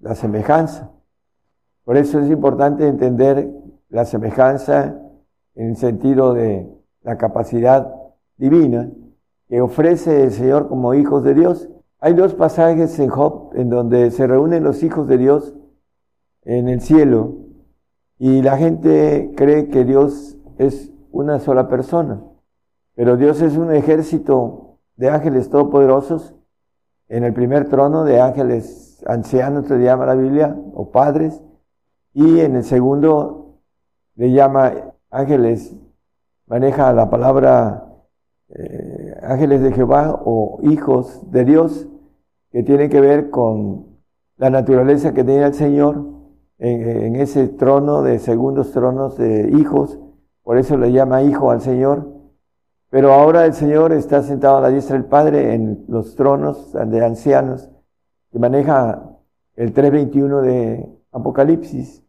la 0.00 0.14
semejanza. 0.14 0.92
Por 1.84 1.96
eso 1.96 2.20
es 2.20 2.30
importante 2.30 2.86
entender 2.86 3.50
la 3.88 4.04
semejanza 4.04 5.00
en 5.56 5.70
el 5.70 5.76
sentido 5.76 6.34
de 6.34 6.70
la 7.02 7.18
capacidad 7.18 7.92
divina 8.36 8.90
que 9.48 9.60
ofrece 9.60 10.24
el 10.24 10.30
Señor 10.30 10.68
como 10.68 10.94
hijos 10.94 11.24
de 11.24 11.34
Dios. 11.34 11.68
Hay 11.98 12.14
dos 12.14 12.34
pasajes 12.34 12.98
en 12.98 13.08
Job 13.08 13.50
en 13.54 13.70
donde 13.70 14.10
se 14.10 14.26
reúnen 14.26 14.64
los 14.64 14.82
hijos 14.82 15.08
de 15.08 15.18
Dios 15.18 15.54
en 16.42 16.68
el 16.68 16.80
cielo 16.80 17.34
y 18.18 18.42
la 18.42 18.56
gente 18.56 19.32
cree 19.36 19.68
que 19.68 19.84
Dios 19.84 20.36
es 20.58 20.92
una 21.10 21.40
sola 21.40 21.68
persona, 21.68 22.22
pero 22.94 23.16
Dios 23.16 23.42
es 23.42 23.56
un 23.56 23.74
ejército 23.74 24.78
de 24.96 25.10
ángeles 25.10 25.50
todopoderosos 25.50 26.34
en 27.08 27.24
el 27.24 27.32
primer 27.32 27.68
trono 27.68 28.04
de 28.04 28.20
ángeles 28.20 29.04
ancianos, 29.06 29.66
se 29.66 29.78
llama 29.78 30.06
la 30.06 30.14
Biblia, 30.14 30.56
o 30.74 30.90
padres, 30.90 31.42
y 32.12 32.40
en 32.40 32.56
el 32.56 32.64
segundo 32.64 33.60
le 34.16 34.32
llama 34.32 34.72
ángeles, 35.10 35.74
maneja 36.46 36.92
la 36.92 37.10
palabra 37.10 37.86
eh, 38.48 39.18
ángeles 39.22 39.62
de 39.62 39.72
Jehová 39.72 40.20
o 40.24 40.60
hijos 40.62 41.30
de 41.30 41.44
Dios, 41.44 41.88
que 42.50 42.62
tiene 42.62 42.88
que 42.88 43.00
ver 43.00 43.30
con 43.30 43.86
la 44.36 44.50
naturaleza 44.50 45.12
que 45.12 45.24
tiene 45.24 45.44
el 45.44 45.54
Señor 45.54 46.04
en, 46.58 47.16
ese 47.16 47.48
trono 47.48 48.02
de 48.02 48.18
segundos 48.18 48.72
tronos 48.72 49.16
de 49.18 49.50
hijos, 49.58 49.98
por 50.42 50.58
eso 50.58 50.76
le 50.76 50.92
llama 50.92 51.22
hijo 51.22 51.50
al 51.50 51.60
Señor. 51.60 52.14
Pero 52.88 53.12
ahora 53.12 53.44
el 53.44 53.52
Señor 53.52 53.92
está 53.92 54.22
sentado 54.22 54.58
a 54.58 54.60
la 54.60 54.70
diestra 54.70 54.96
del 54.96 55.06
Padre 55.06 55.54
en 55.54 55.84
los 55.88 56.14
tronos 56.14 56.72
de 56.72 57.04
ancianos, 57.04 57.70
que 58.30 58.38
maneja 58.38 59.10
el 59.56 59.74
3.21 59.74 60.40
de 60.42 60.88
Apocalipsis. 61.10 62.05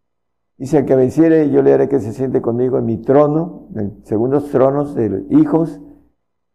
Dice, 0.57 0.79
el 0.79 0.85
que 0.85 0.95
venciere, 0.95 1.49
yo 1.51 1.61
le 1.61 1.73
haré 1.73 1.87
que 1.87 1.99
se 1.99 2.13
siente 2.13 2.41
conmigo 2.41 2.79
en 2.79 2.85
mi 2.85 2.97
trono, 2.97 3.67
en 3.75 4.03
segundos 4.05 4.49
tronos 4.49 4.95
de 4.95 5.25
hijos, 5.29 5.79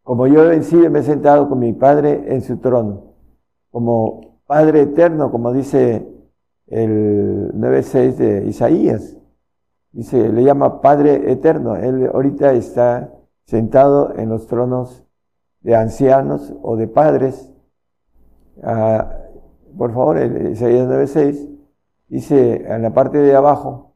como 0.03 0.27
yo 0.27 0.43
he 0.45 0.49
vencido 0.49 0.91
me 0.91 0.99
he 0.99 1.03
sentado 1.05 1.49
con 1.49 1.61
mi 1.61 1.73
Padre 1.73 2.25
en 2.27 2.43
su 2.43 2.57
trono, 2.57 3.15
como 3.71 4.41
Padre 4.47 4.83
eterno, 4.83 5.31
como 5.31 5.53
dice 5.53 6.09
el 6.67 7.53
9.6 7.55 8.17
de 8.17 8.47
Isaías. 8.47 9.17
Dice, 9.93 10.31
le 10.31 10.43
llama 10.43 10.81
Padre 10.81 11.31
eterno. 11.31 11.77
Él 11.77 12.11
ahorita 12.13 12.53
está 12.55 13.13
sentado 13.45 14.15
en 14.17 14.31
los 14.31 14.47
tronos 14.47 15.05
de 15.61 15.77
ancianos 15.77 16.53
o 16.63 16.77
de 16.77 16.89
padres. 16.89 17.53
Ah, 18.63 19.17
por 19.77 19.93
favor, 19.93 20.19
Isaías 20.19 20.89
9.6 20.89 21.49
dice 22.09 22.65
en 22.67 22.83
la 22.83 22.93
parte 22.93 23.19
de 23.19 23.35
abajo, 23.35 23.92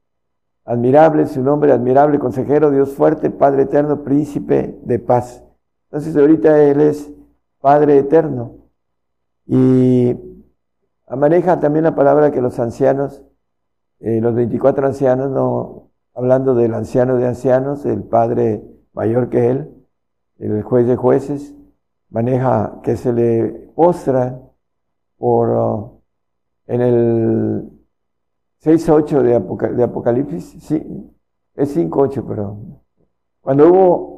admirable 0.66 1.26
su 1.26 1.42
nombre, 1.42 1.72
admirable 1.72 2.18
consejero, 2.18 2.70
Dios 2.70 2.92
fuerte, 2.92 3.30
Padre 3.30 3.62
eterno, 3.62 4.02
príncipe 4.02 4.78
de 4.82 4.98
paz. 4.98 5.42
Entonces 5.84 6.16
ahorita 6.16 6.62
Él 6.62 6.80
es 6.80 7.10
Padre 7.60 7.98
eterno. 7.98 8.56
Y 9.46 10.14
maneja 11.08 11.60
también 11.60 11.84
la 11.84 11.94
palabra 11.94 12.32
que 12.32 12.42
los 12.42 12.58
ancianos, 12.58 13.22
eh, 14.00 14.20
los 14.20 14.34
24 14.34 14.86
ancianos, 14.86 15.30
no 15.30 15.90
hablando 16.14 16.54
del 16.54 16.74
anciano 16.74 17.16
de 17.16 17.26
ancianos, 17.28 17.86
el 17.86 18.02
Padre 18.02 18.62
mayor 18.92 19.28
que 19.28 19.50
Él, 19.50 19.70
el 20.38 20.62
juez 20.62 20.86
de 20.86 20.96
jueces, 20.96 21.54
maneja 22.10 22.80
que 22.82 22.96
se 22.96 23.12
le 23.12 23.70
postra 23.74 24.40
por 25.16 25.48
uh, 25.50 26.00
en 26.66 26.80
el 26.80 27.75
6.8 28.64 29.22
de, 29.22 29.76
de 29.76 29.82
Apocalipsis, 29.84 30.56
sí, 30.62 31.10
es 31.54 31.76
5.8, 31.76 32.24
pero 32.26 32.56
cuando 33.40 33.68
hubo 33.68 34.16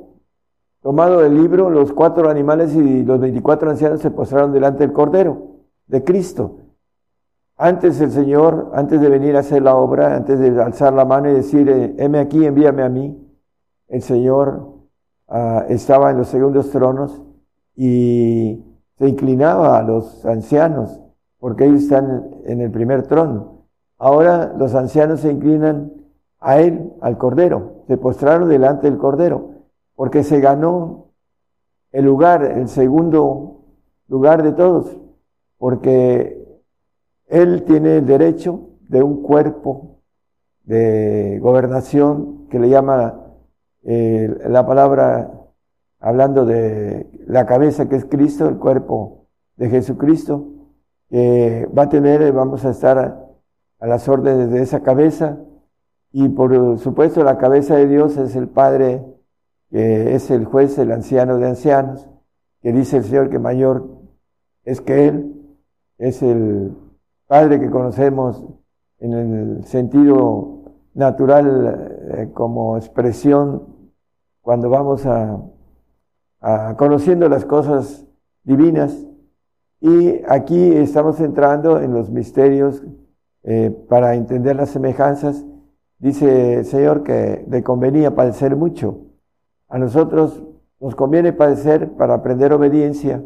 Tomado 0.81 1.20
del 1.20 1.35
libro, 1.35 1.70
los 1.70 1.92
cuatro 1.92 2.31
animales 2.31 2.74
y 2.74 3.03
los 3.03 3.18
veinticuatro 3.18 3.68
ancianos 3.68 4.01
se 4.01 4.12
postraron 4.12 4.53
delante 4.53 4.87
del 4.87 4.92
Cordero 4.92 5.57
de 5.88 6.05
Cristo. 6.05 6.61
Antes 7.57 8.01
el 8.01 8.12
Señor, 8.12 8.70
antes 8.74 9.01
de 9.01 9.09
venir 9.09 9.37
a 9.37 9.40
hacer 9.40 9.62
la 9.62 9.74
obra, 9.74 10.14
antes 10.14 10.38
de 10.38 10.62
alzar 10.62 10.92
la 10.92 11.05
mano 11.05 11.29
y 11.29 11.35
decir, 11.35 11.68
eh, 11.68 11.96
heme 11.98 12.20
aquí, 12.20 12.44
envíame 12.46 12.85
a 12.85 12.88
mí, 12.88 13.20
el 13.88 14.03
Señor 14.03 14.77
ah, 15.27 15.64
estaba 15.68 16.12
en 16.12 16.18
los 16.18 16.29
segundos 16.29 16.70
tronos 16.70 17.20
y 17.74 18.64
se 18.96 19.09
inclinaba 19.09 19.79
a 19.79 19.83
los 19.83 20.24
ancianos, 20.24 21.01
porque 21.40 21.64
ellos 21.64 21.83
están 21.83 22.31
en 22.44 22.61
el 22.61 22.70
primer 22.70 23.03
trono. 23.09 23.58
Ahora 23.98 24.54
los 24.56 24.74
ancianos 24.74 25.20
se 25.20 25.32
inclinan 25.32 25.92
a 26.40 26.61
Él, 26.61 26.92
al 27.00 27.18
Cordero, 27.18 27.82
se 27.88 27.96
postraron 27.96 28.48
delante 28.48 28.88
del 28.88 28.98
Cordero 28.98 29.50
porque 29.98 30.22
se 30.22 30.40
ganó 30.40 31.08
el 31.90 32.04
lugar, 32.04 32.44
el 32.44 32.68
segundo 32.68 33.64
lugar 34.06 34.44
de 34.44 34.52
todos, 34.52 34.96
porque 35.58 36.38
él 37.26 37.64
tiene 37.64 37.96
el 37.96 38.06
derecho 38.06 38.68
de 38.88 39.02
un 39.02 39.22
cuerpo 39.22 39.98
de 40.62 41.40
gobernación 41.42 42.46
que 42.48 42.61
le 42.61 42.68
llama 42.68 43.24
eh, 43.82 44.32
la 44.48 44.64
palabra, 44.64 45.32
hablando 45.98 46.44
de 46.44 47.11
la 47.26 47.44
cabeza 47.44 47.88
que 47.88 47.96
es 47.96 48.04
Cristo, 48.04 48.48
el 48.48 48.58
cuerpo 48.58 49.26
de 49.56 49.68
Jesucristo, 49.68 50.46
que 51.11 51.68
va 51.76 51.82
a 51.82 51.88
tener, 51.88 52.32
vamos 52.32 52.64
a 52.64 52.70
estar 52.70 53.28
a, 53.81 53.85
a 53.85 53.88
las 53.88 54.09
órdenes 54.09 54.51
de 54.51 54.62
esa 54.62 54.83
cabeza, 54.83 55.38
y 56.12 56.29
por 56.29 56.79
supuesto 56.79 57.23
la 57.23 57.38
cabeza 57.38 57.77
de 57.77 57.87
Dios 57.87 58.17
es 58.17 58.35
el 58.37 58.49
Padre 58.49 59.05
que 59.71 60.14
es 60.14 60.31
el 60.31 60.45
juez, 60.45 60.79
el 60.79 60.93
anciano 60.93 61.38
de 61.38 61.47
ancianos, 61.47 62.09
que 62.62 62.73
dice 62.73 62.97
el 62.97 63.05
Señor 63.05 63.31
que 63.31 63.38
mayor 63.38 63.87
es 64.64 64.81
que 64.81 65.09
Él, 65.09 65.35
es 65.99 66.23
el 66.23 66.77
Padre 67.27 67.61
que 67.61 67.71
conocemos 67.71 68.43
en 68.99 69.12
el 69.12 69.64
sentido 69.64 70.59
natural 70.95 71.99
eh, 72.17 72.31
como 72.33 72.77
expresión 72.77 73.62
cuando 74.41 74.71
vamos 74.71 75.05
a, 75.07 75.43
conociendo 76.77 77.29
las 77.29 77.45
cosas 77.45 78.07
divinas. 78.45 79.07
Y 79.81 80.23
aquí 80.29 80.73
estamos 80.73 81.21
entrando 81.21 81.81
en 81.81 81.93
los 81.93 82.11
misterios 82.11 82.83
eh, 83.42 83.70
para 83.88 84.14
entender 84.14 84.57
las 84.57 84.70
semejanzas. 84.70 85.44
Dice 85.98 86.55
el 86.59 86.64
Señor 86.64 87.03
que 87.03 87.44
le 87.48 87.62
convenía 87.62 88.14
padecer 88.14 88.57
mucho 88.57 89.09
a 89.68 89.79
nosotros 89.79 90.42
nos 90.81 90.94
conviene 90.94 91.33
padecer 91.33 91.92
para 91.96 92.14
aprender 92.14 92.53
obediencia, 92.53 93.22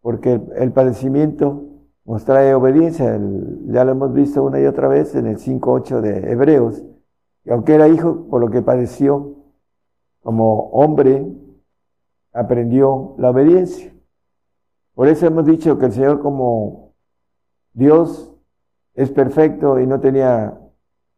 porque 0.00 0.40
el, 0.56 0.72
padecimiento 0.72 1.64
nos 2.04 2.24
trae 2.24 2.54
obediencia. 2.54 3.18
ya 3.66 3.84
lo 3.84 3.92
hemos 3.92 4.12
visto 4.14 4.42
una 4.42 4.60
y 4.60 4.66
otra 4.66 4.88
vez 4.88 5.14
en 5.14 5.26
el 5.26 5.36
5.8 5.36 6.00
de 6.00 6.32
Hebreos, 6.32 6.82
que 7.42 7.52
aunque 7.52 7.74
era 7.74 7.88
hijo, 7.88 8.26
por 8.30 8.40
lo 8.40 8.50
que 8.50 8.62
padeció, 8.62 9.34
como 10.22 10.70
hombre, 10.70 11.26
aprendió 12.32 13.14
la 13.18 13.30
obediencia. 13.30 13.92
Por 14.94 15.08
eso 15.08 15.26
hemos 15.26 15.44
dicho 15.44 15.78
que 15.78 15.86
el 15.86 15.92
Señor 15.92 16.20
como 16.20 16.94
Dios 17.74 18.33
es 18.94 19.10
perfecto 19.10 19.80
y 19.80 19.86
no 19.86 20.00
tenía 20.00 20.58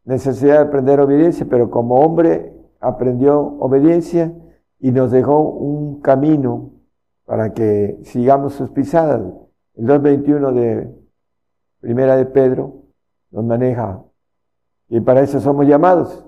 necesidad 0.03 0.55
de 0.55 0.67
aprender 0.67 0.99
obediencia, 0.99 1.45
pero 1.49 1.69
como 1.69 1.95
hombre 1.95 2.53
aprendió 2.79 3.39
obediencia 3.59 4.33
y 4.79 4.91
nos 4.91 5.11
dejó 5.11 5.41
un 5.41 6.01
camino 6.01 6.71
para 7.25 7.53
que 7.53 7.99
sigamos 8.03 8.53
sus 8.53 8.69
pisadas. 8.69 9.21
El 9.75 9.85
2.21 9.85 10.53
de 10.53 10.95
Primera 11.79 12.15
de 12.15 12.25
Pedro 12.25 12.83
nos 13.31 13.43
maneja 13.43 14.01
y 14.89 15.01
para 15.01 15.21
eso 15.21 15.39
somos 15.39 15.67
llamados. 15.67 16.25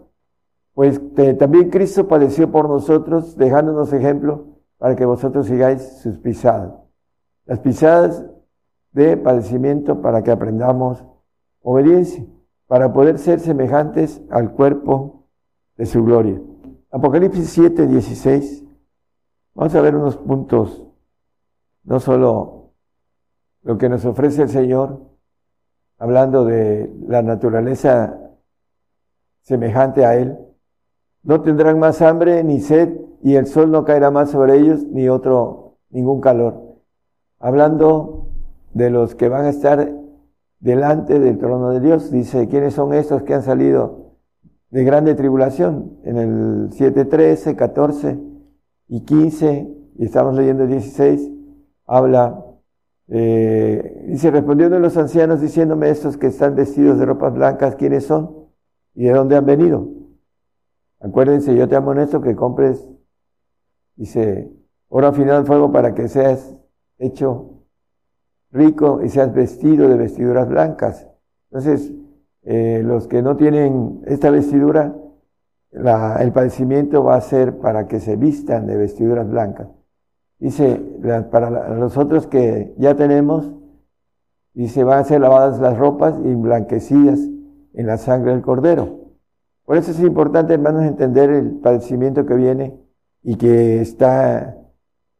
Pues 0.73 1.01
también 1.37 1.69
Cristo 1.69 2.07
padeció 2.07 2.51
por 2.51 2.69
nosotros, 2.69 3.35
dejándonos 3.35 3.91
ejemplo 3.91 4.45
para 4.77 4.95
que 4.95 5.05
vosotros 5.05 5.47
sigáis 5.47 5.81
sus 6.01 6.17
pisadas. 6.19 6.73
Las 7.45 7.59
pisadas 7.59 8.25
de 8.91 9.17
padecimiento 9.17 10.01
para 10.01 10.23
que 10.23 10.31
aprendamos 10.31 11.03
obediencia, 11.61 12.25
para 12.67 12.93
poder 12.93 13.17
ser 13.17 13.39
semejantes 13.39 14.21
al 14.29 14.51
cuerpo 14.51 15.25
de 15.75 15.85
su 15.85 16.03
gloria. 16.03 16.39
Apocalipsis 16.91 17.49
7, 17.49 17.87
16. 17.87 18.63
Vamos 19.55 19.75
a 19.75 19.81
ver 19.81 19.95
unos 19.95 20.17
puntos, 20.17 20.85
no 21.83 21.99
solo 21.99 22.71
lo 23.63 23.77
que 23.77 23.89
nos 23.89 24.05
ofrece 24.05 24.43
el 24.43 24.49
Señor, 24.49 25.01
hablando 25.97 26.45
de 26.45 26.91
la 27.07 27.21
naturaleza 27.21 28.17
semejante 29.41 30.05
a 30.05 30.15
Él. 30.15 30.37
No 31.23 31.41
tendrán 31.41 31.79
más 31.79 32.01
hambre 32.01 32.43
ni 32.43 32.59
sed, 32.61 32.95
y 33.21 33.35
el 33.35 33.47
sol 33.47 33.71
no 33.71 33.83
caerá 33.83 34.11
más 34.11 34.29
sobre 34.29 34.57
ellos, 34.57 34.83
ni 34.83 35.09
otro, 35.09 35.77
ningún 35.89 36.21
calor. 36.21 36.77
Hablando 37.39 38.27
de 38.73 38.89
los 38.89 39.15
que 39.15 39.27
van 39.27 39.45
a 39.45 39.49
estar 39.49 39.91
delante 40.59 41.19
del 41.19 41.37
trono 41.37 41.71
de 41.71 41.79
Dios, 41.79 42.11
dice, 42.11 42.47
¿quiénes 42.47 42.73
son 42.73 42.93
estos 42.93 43.23
que 43.23 43.33
han 43.33 43.43
salido 43.43 44.09
de 44.69 44.83
grande 44.83 45.15
tribulación, 45.15 45.99
en 46.03 46.17
el 46.17 46.69
7, 46.71 47.05
13, 47.05 47.55
14 47.55 48.19
y 48.87 49.01
15 49.01 49.75
y 49.97 50.05
estamos 50.05 50.35
leyendo 50.35 50.63
el 50.63 50.69
16, 50.69 51.29
habla, 51.85 52.45
eh, 53.07 54.05
dice, 54.07 54.31
respondiendo 54.31 54.79
los 54.79 54.95
ancianos 54.95 55.41
diciéndome 55.41 55.89
estos 55.89 56.17
que 56.17 56.27
están 56.27 56.55
vestidos 56.55 56.99
de 56.99 57.05
ropas 57.05 57.33
blancas, 57.33 57.75
¿quiénes 57.75 58.05
son? 58.05 58.47
¿Y 58.93 59.05
de 59.05 59.11
dónde 59.11 59.35
han 59.35 59.45
venido? 59.45 59.87
Acuérdense, 60.99 61.55
yo 61.55 61.67
te 61.67 61.75
amonesto 61.75 62.21
que 62.21 62.35
compres, 62.35 62.87
dice, 63.95 64.51
oro 64.89 65.11
final 65.13 65.37
al 65.37 65.45
fuego 65.45 65.71
para 65.71 65.93
que 65.93 66.07
seas 66.07 66.55
hecho 66.97 67.58
rico 68.51 69.01
y 69.03 69.09
seas 69.09 69.33
vestido 69.33 69.87
de 69.87 69.97
vestiduras 69.97 70.47
blancas. 70.47 71.07
Entonces, 71.51 71.91
eh, 72.43 72.81
los 72.83 73.07
que 73.07 73.21
no 73.21 73.35
tienen 73.37 74.01
esta 74.05 74.29
vestidura, 74.29 74.95
el 75.71 76.31
padecimiento 76.31 77.03
va 77.03 77.15
a 77.15 77.21
ser 77.21 77.59
para 77.59 77.87
que 77.87 77.99
se 77.99 78.15
vistan 78.15 78.65
de 78.65 78.77
vestiduras 78.77 79.29
blancas. 79.29 79.67
Dice, 80.39 80.81
para 81.31 81.75
los 81.75 81.97
otros 81.97 82.25
que 82.25 82.73
ya 82.77 82.95
tenemos, 82.95 83.51
dice, 84.53 84.83
van 84.83 84.99
a 84.99 85.03
ser 85.03 85.21
lavadas 85.21 85.59
las 85.59 85.77
ropas 85.77 86.15
y 86.23 86.33
blanquecidas 86.33 87.19
en 87.73 87.87
la 87.87 87.97
sangre 87.97 88.31
del 88.31 88.41
cordero. 88.41 88.99
Por 89.65 89.77
eso 89.77 89.91
es 89.91 89.99
importante, 89.99 90.53
hermanos, 90.53 90.85
entender 90.85 91.29
el 91.29 91.59
padecimiento 91.59 92.25
que 92.25 92.35
viene 92.35 92.79
y 93.21 93.35
que 93.35 93.81
está 93.81 94.57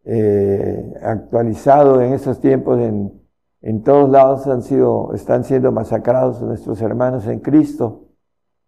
eh, 0.06 0.94
actualizado 1.04 2.02
en 2.02 2.14
estos 2.14 2.40
tiempos 2.40 2.80
en, 2.80 3.19
en 3.62 3.84
todos 3.84 4.10
lados 4.10 4.48
han 4.48 4.62
sido, 4.62 5.14
están 5.14 5.44
siendo 5.44 5.72
masacrados 5.72 6.42
nuestros 6.42 6.82
hermanos 6.82 7.28
en 7.28 7.40
Cristo 7.40 8.08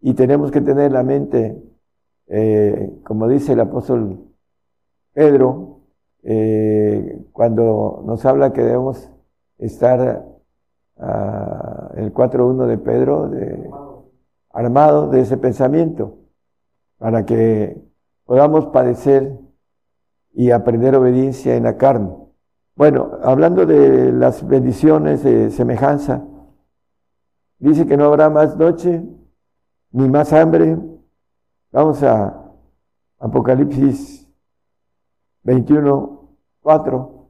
y 0.02 0.14
tenemos 0.14 0.52
que 0.52 0.62
tener 0.62 0.92
la 0.92 1.04
mente, 1.04 1.62
eh, 2.28 2.92
como 3.04 3.28
dice 3.28 3.54
el 3.54 3.62
apóstol 3.62 4.20
Pedro, 5.14 5.82
eh, 6.24 7.26
cuando 7.32 8.04
nos 8.06 8.26
habla 8.26 8.54
que 8.54 8.64
debemos 8.64 9.10
estar 9.58 10.26
uh, 10.98 12.00
el 12.00 12.14
4.1 12.14 12.66
de 12.66 12.78
Pedro, 12.78 13.30
de, 13.30 13.70
armado 14.52 15.10
de 15.10 15.22
ese 15.22 15.38
pensamiento, 15.38 16.18
para 16.98 17.26
que 17.26 17.82
podamos 18.26 18.68
padecer 18.68 19.38
y 20.34 20.52
aprender 20.52 20.96
obediencia 20.96 21.56
en 21.56 21.64
la 21.64 21.78
carne. 21.78 22.21
Bueno, 22.76 23.12
hablando 23.22 23.66
de 23.66 24.12
las 24.12 24.48
bendiciones 24.48 25.24
de 25.24 25.52
semejanza, 25.52 26.24
dice 27.60 27.86
que 27.86 27.98
no 27.98 28.06
habrá 28.06 28.30
más 28.30 28.58
noche 28.58 29.04
ni 29.92 30.08
más 30.08 30.32
hambre. 30.32 30.78
Vamos 31.72 32.02
a 32.04 32.52
Apocalipsis 33.20 34.28
21, 35.44 36.30
4. 36.62 37.28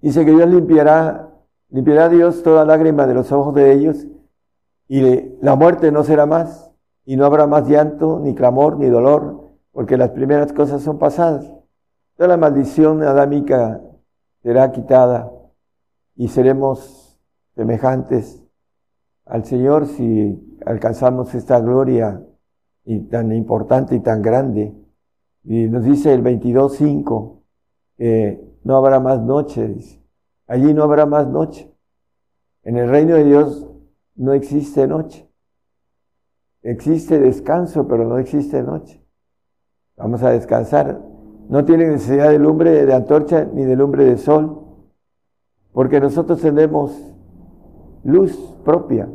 Dice 0.00 0.24
que 0.24 0.32
Dios 0.32 0.48
limpiará, 0.48 1.30
limpiará 1.70 2.08
Dios 2.08 2.42
toda 2.42 2.64
lágrima 2.64 3.06
de 3.06 3.14
los 3.14 3.30
ojos 3.30 3.54
de 3.54 3.72
ellos 3.72 4.06
y 4.88 5.38
la 5.40 5.54
muerte 5.54 5.92
no 5.92 6.02
será 6.02 6.26
más 6.26 6.72
y 7.04 7.16
no 7.16 7.24
habrá 7.24 7.46
más 7.46 7.68
llanto, 7.68 8.20
ni 8.20 8.34
clamor, 8.34 8.78
ni 8.78 8.88
dolor, 8.88 9.52
porque 9.70 9.96
las 9.96 10.10
primeras 10.10 10.52
cosas 10.52 10.82
son 10.82 10.98
pasadas. 10.98 11.50
Toda 12.16 12.28
la 12.28 12.36
maldición 12.36 13.02
adámica 13.02 13.80
será 14.42 14.72
quitada 14.72 15.32
y 16.16 16.28
seremos 16.28 17.18
semejantes 17.54 18.42
al 19.24 19.44
Señor 19.44 19.86
si 19.86 20.58
alcanzamos 20.66 21.34
esta 21.34 21.60
gloria 21.60 22.22
y 22.84 23.00
tan 23.00 23.32
importante 23.32 23.94
y 23.94 24.00
tan 24.00 24.20
grande. 24.20 24.74
Y 25.44 25.68
nos 25.68 25.84
dice 25.84 26.12
el 26.12 26.22
22.5 26.22 27.40
que 27.96 28.40
no 28.64 28.76
habrá 28.76 29.00
más 29.00 29.20
noche, 29.20 29.74
Allí 30.48 30.74
no 30.74 30.82
habrá 30.82 31.06
más 31.06 31.28
noche. 31.28 31.72
En 32.64 32.76
el 32.76 32.90
reino 32.90 33.14
de 33.14 33.24
Dios 33.24 33.66
no 34.16 34.34
existe 34.34 34.86
noche. 34.86 35.28
Existe 36.62 37.18
descanso, 37.18 37.88
pero 37.88 38.04
no 38.04 38.18
existe 38.18 38.62
noche. 38.62 39.02
Vamos 39.96 40.22
a 40.22 40.30
descansar 40.30 41.00
no 41.48 41.64
tiene 41.64 41.88
necesidad 41.88 42.30
de 42.30 42.38
lumbre 42.38 42.86
de 42.86 42.94
antorcha 42.94 43.44
ni 43.44 43.64
de 43.64 43.76
lumbre 43.76 44.04
de 44.04 44.18
sol, 44.18 44.62
porque 45.72 46.00
nosotros 46.00 46.40
tenemos 46.40 47.14
luz 48.04 48.36
propia. 48.64 49.08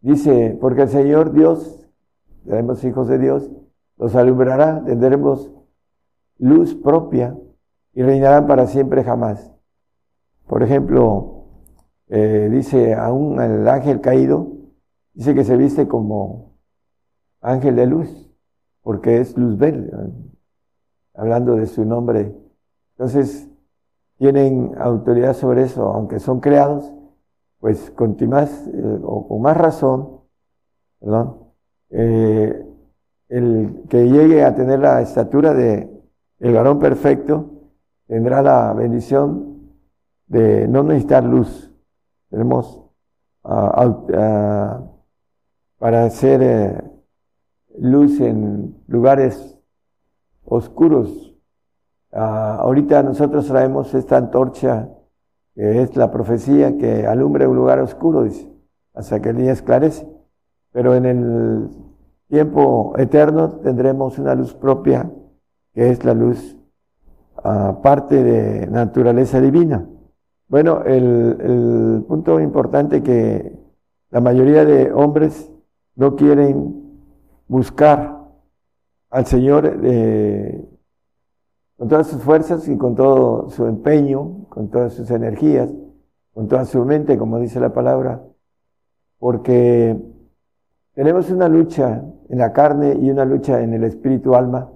Dice, 0.00 0.56
porque 0.60 0.82
el 0.82 0.88
Señor 0.88 1.32
Dios, 1.32 1.88
tenemos 2.44 2.84
hijos 2.84 3.08
de 3.08 3.18
Dios, 3.18 3.50
los 3.96 4.14
alumbrará, 4.14 4.84
tendremos 4.84 5.50
luz 6.38 6.74
propia 6.74 7.36
y 7.92 8.02
reinarán 8.02 8.46
para 8.46 8.66
siempre 8.66 9.02
jamás. 9.02 9.52
Por 10.46 10.62
ejemplo, 10.62 11.44
eh, 12.08 12.48
dice 12.50 12.94
aún 12.94 13.40
el 13.40 13.68
ángel 13.68 14.00
caído, 14.00 14.52
dice 15.14 15.34
que 15.34 15.44
se 15.44 15.56
viste 15.56 15.88
como 15.88 16.54
ángel 17.40 17.76
de 17.76 17.86
luz, 17.86 18.30
porque 18.82 19.20
es 19.20 19.36
luz 19.36 19.58
verde 19.58 19.90
hablando 21.18 21.56
de 21.56 21.66
su 21.66 21.84
nombre. 21.84 22.34
Entonces, 22.92 23.48
tienen 24.16 24.72
autoridad 24.78 25.34
sobre 25.34 25.64
eso, 25.64 25.84
aunque 25.88 26.20
son 26.20 26.40
creados, 26.40 26.92
pues 27.60 27.90
con 27.90 28.16
más, 28.28 28.66
eh, 28.68 28.98
o 29.02 29.28
con 29.28 29.42
más 29.42 29.56
razón, 29.56 30.20
perdón, 31.00 31.38
eh, 31.90 32.64
el 33.28 33.84
que 33.88 34.08
llegue 34.08 34.44
a 34.44 34.54
tener 34.54 34.78
la 34.78 35.02
estatura 35.02 35.52
de 35.52 35.90
el 36.38 36.54
varón 36.54 36.78
perfecto 36.78 37.50
tendrá 38.06 38.42
la 38.42 38.72
bendición 38.72 39.72
de 40.26 40.68
no 40.68 40.82
necesitar 40.82 41.24
luz. 41.24 41.72
Tenemos 42.30 42.84
ah, 43.44 43.94
ah, 44.14 44.80
para 45.78 46.04
hacer 46.04 46.42
eh, 46.42 46.82
luz 47.78 48.20
en 48.20 48.82
lugares 48.86 49.57
oscuros. 50.48 51.36
Ah, 52.12 52.58
ahorita 52.60 53.02
nosotros 53.02 53.46
traemos 53.46 53.94
esta 53.94 54.16
antorcha, 54.16 54.88
que 55.54 55.82
es 55.82 55.96
la 55.96 56.10
profecía 56.10 56.76
que 56.76 57.06
alumbra 57.06 57.48
un 57.48 57.56
lugar 57.56 57.80
oscuro, 57.80 58.22
dice, 58.22 58.50
hasta 58.94 59.20
que 59.20 59.30
el 59.30 59.36
día 59.36 59.52
esclarece. 59.52 60.08
Pero 60.72 60.94
en 60.94 61.06
el 61.06 61.68
tiempo 62.28 62.94
eterno 62.96 63.50
tendremos 63.60 64.18
una 64.18 64.34
luz 64.34 64.54
propia, 64.54 65.10
que 65.72 65.90
es 65.90 66.04
la 66.04 66.14
luz 66.14 66.56
uh, 67.44 67.80
parte 67.82 68.22
de 68.22 68.66
naturaleza 68.66 69.40
divina. 69.40 69.86
Bueno, 70.48 70.82
el 70.84 72.04
punto 72.08 72.40
importante 72.40 73.02
que 73.02 73.52
la 74.10 74.20
mayoría 74.20 74.64
de 74.64 74.90
hombres 74.92 75.52
no 75.94 76.16
quieren 76.16 77.02
buscar 77.48 78.17
al 79.10 79.26
Señor 79.26 79.80
eh, 79.84 80.64
con 81.76 81.88
todas 81.88 82.08
sus 82.08 82.22
fuerzas 82.22 82.68
y 82.68 82.76
con 82.76 82.94
todo 82.94 83.50
su 83.50 83.66
empeño, 83.66 84.46
con 84.48 84.68
todas 84.68 84.94
sus 84.94 85.10
energías, 85.10 85.70
con 86.34 86.48
toda 86.48 86.64
su 86.64 86.84
mente, 86.84 87.16
como 87.16 87.38
dice 87.38 87.60
la 87.60 87.72
palabra, 87.72 88.22
porque 89.18 89.96
tenemos 90.94 91.30
una 91.30 91.48
lucha 91.48 92.02
en 92.28 92.38
la 92.38 92.52
carne 92.52 92.96
y 93.00 93.10
una 93.10 93.24
lucha 93.24 93.62
en 93.62 93.74
el 93.74 93.84
espíritu 93.84 94.34
alma 94.34 94.70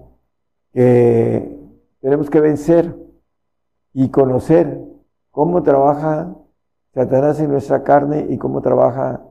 que 0.71 1.59
tenemos 1.99 2.29
que 2.29 2.39
vencer 2.39 2.95
y 3.93 4.09
conocer 4.09 4.81
cómo 5.31 5.61
trabaja 5.61 6.35
Satanás 6.93 7.39
en 7.39 7.51
nuestra 7.51 7.83
carne 7.83 8.27
y 8.29 8.37
cómo 8.37 8.61
trabaja 8.61 9.21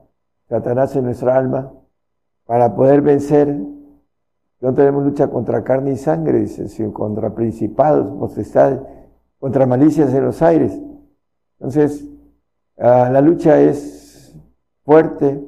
Satanás 0.47 0.95
en 0.95 1.05
nuestra 1.05 1.37
alma 1.37 1.73
para 2.45 2.75
poder 2.75 3.01
vencer 3.01 3.57
no 4.63 4.73
tenemos 4.73 5.03
lucha 5.03 5.29
contra 5.29 5.61
carne 5.61 5.91
y 5.91 5.97
sangre, 5.97 6.47
sino 6.47 6.93
contra 6.93 7.35
principados, 7.35 8.17
potestades, 8.17 8.79
contra 9.37 9.65
malicias 9.65 10.13
en 10.13 10.23
los 10.23 10.41
aires. 10.41 10.79
Entonces, 11.59 12.07
ah, 12.77 13.09
la 13.11 13.19
lucha 13.19 13.59
es 13.59 14.33
fuerte 14.85 15.43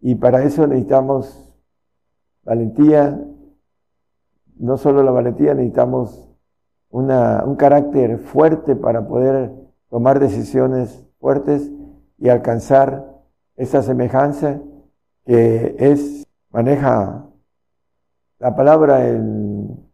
y 0.00 0.14
para 0.14 0.44
eso 0.44 0.66
necesitamos 0.66 1.54
valentía. 2.42 3.22
No 4.56 4.78
solo 4.78 5.02
la 5.02 5.10
valentía, 5.10 5.52
necesitamos 5.52 6.26
una, 6.88 7.44
un 7.44 7.56
carácter 7.56 8.16
fuerte 8.16 8.76
para 8.76 9.06
poder 9.06 9.52
tomar 9.90 10.20
decisiones 10.20 11.06
fuertes 11.20 11.70
y 12.16 12.30
alcanzar 12.30 13.14
esa 13.56 13.82
semejanza 13.82 14.58
que 15.26 15.76
es, 15.78 16.26
maneja 16.50 17.27
la 18.38 18.54
palabra 18.54 19.08
en 19.08 19.90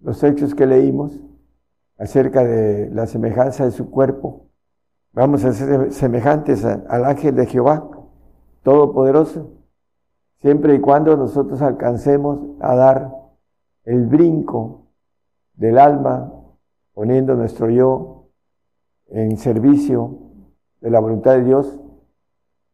los 0.00 0.22
hechos 0.22 0.54
que 0.54 0.66
leímos 0.66 1.20
acerca 1.98 2.44
de 2.44 2.90
la 2.90 3.06
semejanza 3.06 3.64
de 3.64 3.70
su 3.70 3.90
cuerpo. 3.90 4.46
Vamos 5.12 5.44
a 5.44 5.52
ser 5.52 5.92
semejantes 5.92 6.64
al 6.64 7.04
ángel 7.06 7.34
de 7.34 7.46
Jehová, 7.46 7.88
todopoderoso, 8.62 9.52
siempre 10.42 10.74
y 10.74 10.80
cuando 10.80 11.16
nosotros 11.16 11.62
alcancemos 11.62 12.40
a 12.60 12.74
dar 12.76 13.12
el 13.84 14.06
brinco 14.06 14.88
del 15.54 15.78
alma 15.78 16.32
poniendo 16.92 17.34
nuestro 17.34 17.70
yo 17.70 18.28
en 19.08 19.38
servicio 19.38 20.18
de 20.80 20.90
la 20.90 21.00
voluntad 21.00 21.36
de 21.36 21.44
Dios, 21.44 21.80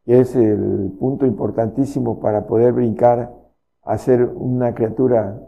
que 0.04 0.20
es 0.20 0.34
el 0.34 0.96
punto 0.98 1.26
importantísimo 1.26 2.18
para 2.18 2.46
poder 2.46 2.72
brincar 2.72 3.41
a 3.82 3.98
ser 3.98 4.24
una 4.24 4.74
criatura 4.74 5.40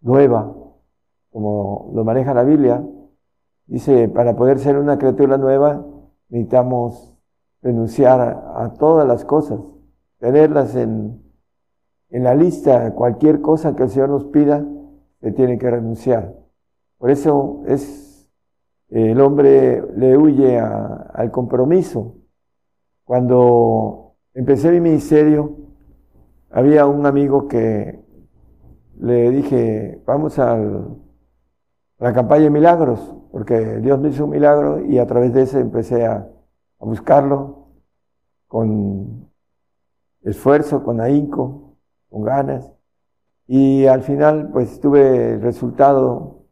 nueva, 0.00 0.54
como 1.30 1.90
lo 1.94 2.04
maneja 2.04 2.34
la 2.34 2.44
Biblia. 2.44 2.84
Dice, 3.66 4.08
para 4.08 4.36
poder 4.36 4.58
ser 4.58 4.78
una 4.78 4.98
criatura 4.98 5.38
nueva 5.38 5.84
necesitamos 6.28 7.14
renunciar 7.62 8.20
a, 8.20 8.72
todas 8.78 9.06
las 9.06 9.24
cosas, 9.24 9.60
tenerlas 10.18 10.74
en, 10.74 11.22
en 12.10 12.24
la 12.24 12.34
lista, 12.34 12.92
cualquier 12.94 13.40
cosa 13.40 13.76
que 13.76 13.84
el 13.84 13.90
Señor 13.90 14.08
nos 14.08 14.24
pida, 14.24 14.64
se 15.20 15.30
tiene 15.32 15.58
que 15.58 15.70
renunciar. 15.70 16.34
Por 16.98 17.10
eso 17.10 17.62
es 17.66 18.12
el 18.92 19.20
hombre 19.22 19.82
le 19.96 20.18
huye 20.18 20.58
al 20.58 21.30
compromiso. 21.30 22.16
Cuando 23.04 24.16
empecé 24.34 24.70
mi 24.70 24.80
ministerio, 24.80 25.56
había 26.52 26.86
un 26.86 27.06
amigo 27.06 27.48
que 27.48 27.98
le 28.98 29.30
dije, 29.30 30.02
vamos 30.06 30.38
a 30.38 30.58
la 31.98 32.12
campaña 32.12 32.44
de 32.44 32.50
milagros, 32.50 33.14
porque 33.30 33.78
Dios 33.78 33.98
me 33.98 34.10
hizo 34.10 34.24
un 34.24 34.30
milagro 34.30 34.84
y 34.84 34.98
a 34.98 35.06
través 35.06 35.32
de 35.32 35.42
ese 35.42 35.60
empecé 35.60 36.06
a, 36.06 36.28
buscarlo 36.78 37.68
con 38.48 39.30
esfuerzo, 40.22 40.82
con 40.82 41.00
ahínco, 41.00 41.76
con 42.10 42.22
ganas. 42.22 42.72
Y 43.46 43.86
al 43.86 44.02
final, 44.02 44.50
pues 44.52 44.80
tuve 44.80 45.34
el 45.34 45.42
resultado 45.42 46.42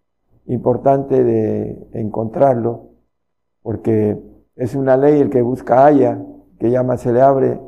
importante 0.46 1.24
de 1.24 1.88
encontrarlo, 1.94 2.90
porque 3.62 4.22
es 4.54 4.76
una 4.76 4.96
ley, 4.96 5.20
el 5.20 5.30
que 5.30 5.42
busca 5.42 5.84
haya, 5.84 6.22
que 6.60 6.70
llama 6.70 6.96
se 6.96 7.12
le 7.12 7.22
abre, 7.22 7.60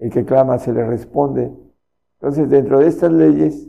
el 0.00 0.10
que 0.10 0.24
clama 0.24 0.58
se 0.58 0.72
le 0.72 0.84
responde. 0.84 1.52
Entonces, 2.18 2.48
dentro 2.50 2.80
de 2.80 2.88
estas 2.88 3.12
leyes, 3.12 3.68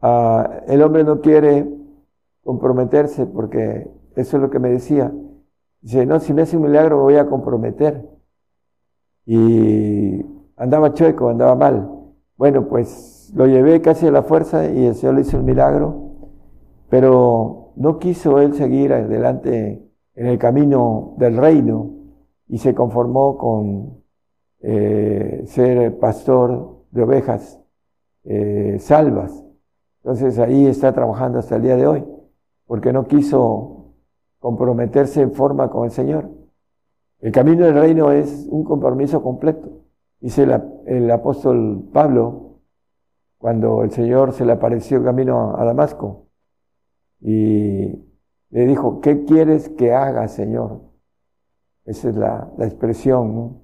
ah, 0.00 0.60
el 0.66 0.82
hombre 0.82 1.04
no 1.04 1.20
quiere 1.20 1.66
comprometerse 2.44 3.26
porque 3.26 3.88
eso 4.16 4.36
es 4.36 4.42
lo 4.42 4.50
que 4.50 4.58
me 4.58 4.70
decía. 4.70 5.12
Dice, 5.80 6.04
no, 6.04 6.20
si 6.20 6.34
me 6.34 6.42
hace 6.42 6.56
un 6.56 6.64
milagro 6.64 7.00
voy 7.00 7.16
a 7.16 7.26
comprometer. 7.26 8.08
Y 9.24 10.24
andaba 10.56 10.94
chueco, 10.94 11.28
andaba 11.28 11.54
mal. 11.54 11.90
Bueno, 12.36 12.68
pues 12.68 13.32
lo 13.34 13.46
llevé 13.46 13.80
casi 13.80 14.06
a 14.06 14.10
la 14.10 14.22
fuerza 14.22 14.68
y 14.68 14.86
el 14.86 14.94
Señor 14.94 15.14
le 15.14 15.20
hizo 15.22 15.36
el 15.36 15.44
milagro, 15.44 16.12
pero 16.88 17.72
no 17.76 17.98
quiso 17.98 18.40
él 18.40 18.54
seguir 18.54 18.92
adelante 18.92 19.88
en 20.14 20.26
el 20.26 20.38
camino 20.38 21.14
del 21.18 21.36
reino 21.36 21.90
y 22.48 22.58
se 22.58 22.74
conformó 22.74 23.38
con 23.38 24.01
eh, 24.62 25.42
ser 25.46 25.98
pastor 25.98 26.84
de 26.92 27.02
ovejas 27.02 27.60
eh, 28.24 28.76
salvas. 28.78 29.44
Entonces 30.02 30.38
ahí 30.38 30.66
está 30.66 30.92
trabajando 30.92 31.40
hasta 31.40 31.56
el 31.56 31.62
día 31.62 31.76
de 31.76 31.86
hoy, 31.86 32.04
porque 32.66 32.92
no 32.92 33.06
quiso 33.06 33.94
comprometerse 34.38 35.20
en 35.20 35.32
forma 35.32 35.68
con 35.68 35.84
el 35.84 35.90
Señor. 35.90 36.28
El 37.20 37.32
camino 37.32 37.64
del 37.64 37.74
reino 37.74 38.12
es 38.12 38.46
un 38.50 38.64
compromiso 38.64 39.22
completo. 39.22 39.68
Dice 40.20 40.46
el, 40.86 41.10
apóstol 41.10 41.88
Pablo, 41.92 42.60
cuando 43.38 43.82
el 43.82 43.90
Señor 43.90 44.32
se 44.32 44.44
le 44.44 44.52
apareció 44.52 45.02
camino 45.02 45.56
a 45.56 45.64
Damasco, 45.64 46.26
y 47.20 48.04
le 48.50 48.66
dijo, 48.66 49.00
¿qué 49.00 49.24
quieres 49.24 49.68
que 49.68 49.92
haga, 49.92 50.26
Señor? 50.28 50.80
Esa 51.84 52.10
es 52.10 52.16
la, 52.16 52.52
la 52.56 52.66
expresión, 52.66 53.34
¿no? 53.34 53.61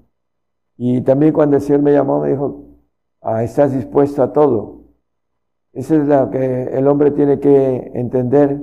Y 0.78 1.00
también 1.00 1.32
cuando 1.32 1.56
el 1.56 1.62
Señor 1.62 1.82
me 1.82 1.92
llamó, 1.92 2.20
me 2.20 2.30
dijo, 2.30 2.64
ah, 3.20 3.42
estás 3.42 3.72
dispuesto 3.72 4.22
a 4.22 4.32
todo. 4.32 4.84
Eso 5.72 5.96
es 5.96 6.06
lo 6.06 6.30
que 6.30 6.62
el 6.72 6.86
hombre 6.86 7.10
tiene 7.10 7.40
que 7.40 7.90
entender 7.94 8.60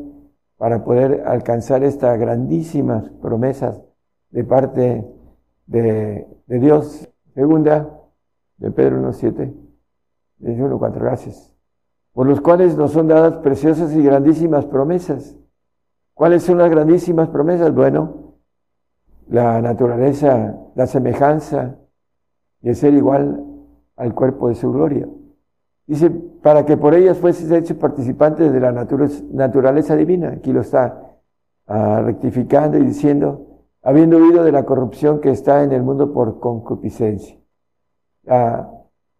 para 0.57 0.83
poder 0.85 1.23
alcanzar 1.27 1.83
estas 1.83 2.17
grandísimas 2.17 3.09
promesas 3.21 3.83
de 4.29 4.43
parte 4.45 5.05
de, 5.67 6.25
Dios. 6.47 7.09
Segunda, 7.33 7.89
de 8.57 8.71
Pedro 8.71 9.01
1.7, 9.01 9.53
1.4, 10.39 10.93
gracias. 10.99 11.53
Por 12.13 12.27
los 12.27 12.39
cuales 12.39 12.77
nos 12.77 12.91
son 12.91 13.09
dadas 13.09 13.37
preciosas 13.39 13.93
y 13.93 14.01
grandísimas 14.01 14.65
promesas. 14.65 15.35
¿Cuáles 16.13 16.43
son 16.43 16.59
las 16.59 16.69
grandísimas 16.69 17.27
promesas? 17.27 17.75
Bueno, 17.75 18.35
la 19.27 19.61
naturaleza, 19.61 20.55
la 20.75 20.87
semejanza, 20.87 21.75
el 22.69 22.75
ser 22.75 22.93
igual 22.93 23.43
al 23.95 24.13
cuerpo 24.13 24.49
de 24.49 24.55
su 24.55 24.71
gloria. 24.71 25.07
Dice, 25.87 26.09
para 26.09 26.65
que 26.65 26.77
por 26.77 26.95
ellas 26.95 27.17
fueses 27.17 27.51
hechos 27.51 27.77
participantes 27.77 28.51
de 28.51 28.59
la 28.59 28.71
naturaleza 28.71 29.95
divina. 29.95 30.29
Aquí 30.29 30.51
lo 30.51 30.61
está 30.61 31.15
ah, 31.67 32.01
rectificando 32.03 32.77
y 32.77 32.85
diciendo, 32.85 33.61
habiendo 33.83 34.17
huido 34.17 34.43
de 34.43 34.51
la 34.51 34.65
corrupción 34.65 35.21
que 35.21 35.29
está 35.29 35.63
en 35.63 35.71
el 35.71 35.83
mundo 35.83 36.11
por 36.11 36.39
concupiscencia. 36.39 37.37
Ah, 38.27 38.71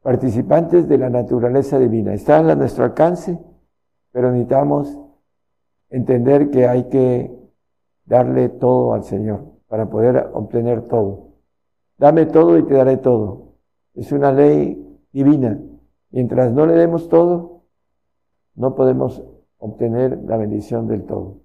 participantes 0.02 0.88
de 0.88 0.98
la 0.98 1.10
naturaleza 1.10 1.80
divina. 1.80 2.14
Está 2.14 2.38
a 2.40 2.56
nuestro 2.56 2.84
alcance, 2.84 3.40
pero 4.12 4.32
necesitamos 4.32 5.00
entender 5.90 6.50
que 6.50 6.68
hay 6.68 6.90
que 6.90 7.32
darle 8.06 8.50
todo 8.50 8.94
al 8.94 9.04
Señor 9.04 9.42
para 9.68 9.90
poder 9.90 10.30
obtener 10.34 10.84
todo. 10.84 11.35
Dame 11.98 12.26
todo 12.26 12.58
y 12.58 12.64
te 12.64 12.74
daré 12.74 12.98
todo. 12.98 13.54
Es 13.94 14.12
una 14.12 14.32
ley 14.32 14.82
divina. 15.12 15.60
Mientras 16.12 16.52
no 16.52 16.66
le 16.66 16.74
demos 16.74 17.10
todo, 17.10 17.64
no 18.56 18.76
podemos 18.76 19.24
obtener 19.58 20.20
la 20.26 20.38
bendición 20.38 20.88
del 20.88 21.04
todo. 21.04 21.38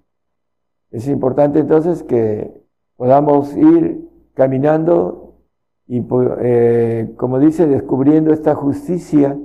Es 0.91 1.09
importante 1.09 1.61
entonces 1.61 2.03
que 2.03 2.53
podamos 2.97 3.57
ir 3.57 4.09
caminando 4.35 5.37
y, 5.87 6.05
eh, 6.41 7.15
como 7.17 7.39
dice, 7.39 7.67
descubriendo 7.67 8.33
esta 8.33 8.55
justicia 8.55 9.39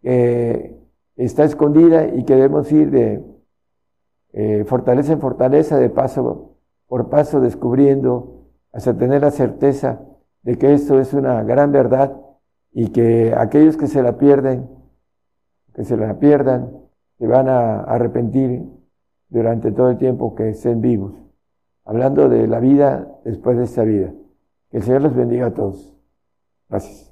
que 0.00 0.76
está 1.16 1.44
escondida 1.44 2.06
y 2.08 2.24
que 2.24 2.34
debemos 2.34 2.70
ir 2.72 2.90
de 2.90 3.24
eh, 4.32 4.64
fortaleza 4.64 5.12
en 5.12 5.20
fortaleza, 5.20 5.78
de 5.78 5.90
paso 5.90 6.56
por 6.86 7.08
paso, 7.08 7.40
descubriendo 7.40 8.46
hasta 8.72 8.96
tener 8.96 9.22
la 9.22 9.30
certeza 9.30 10.00
de 10.42 10.58
que 10.58 10.74
esto 10.74 10.98
es 11.00 11.12
una 11.14 11.42
gran 11.42 11.72
verdad 11.72 12.16
y 12.72 12.88
que 12.88 13.34
aquellos 13.36 13.76
que 13.76 13.86
se 13.86 14.02
la 14.02 14.18
pierden, 14.18 14.68
que 15.74 15.84
se 15.84 15.96
la 15.96 16.18
pierdan, 16.18 16.70
se 17.18 17.26
van 17.26 17.48
a 17.48 17.80
arrepentir 17.80 18.62
durante 19.28 19.72
todo 19.72 19.90
el 19.90 19.98
tiempo 19.98 20.34
que 20.34 20.50
estén 20.50 20.80
vivos. 20.80 21.14
Hablando 21.84 22.28
de 22.28 22.46
la 22.46 22.60
vida 22.60 23.08
después 23.24 23.56
de 23.56 23.64
esta 23.64 23.82
vida. 23.84 24.12
Que 24.70 24.78
el 24.78 24.82
Señor 24.82 25.02
los 25.02 25.14
bendiga 25.14 25.46
a 25.46 25.54
todos. 25.54 25.94
Gracias. 26.68 27.11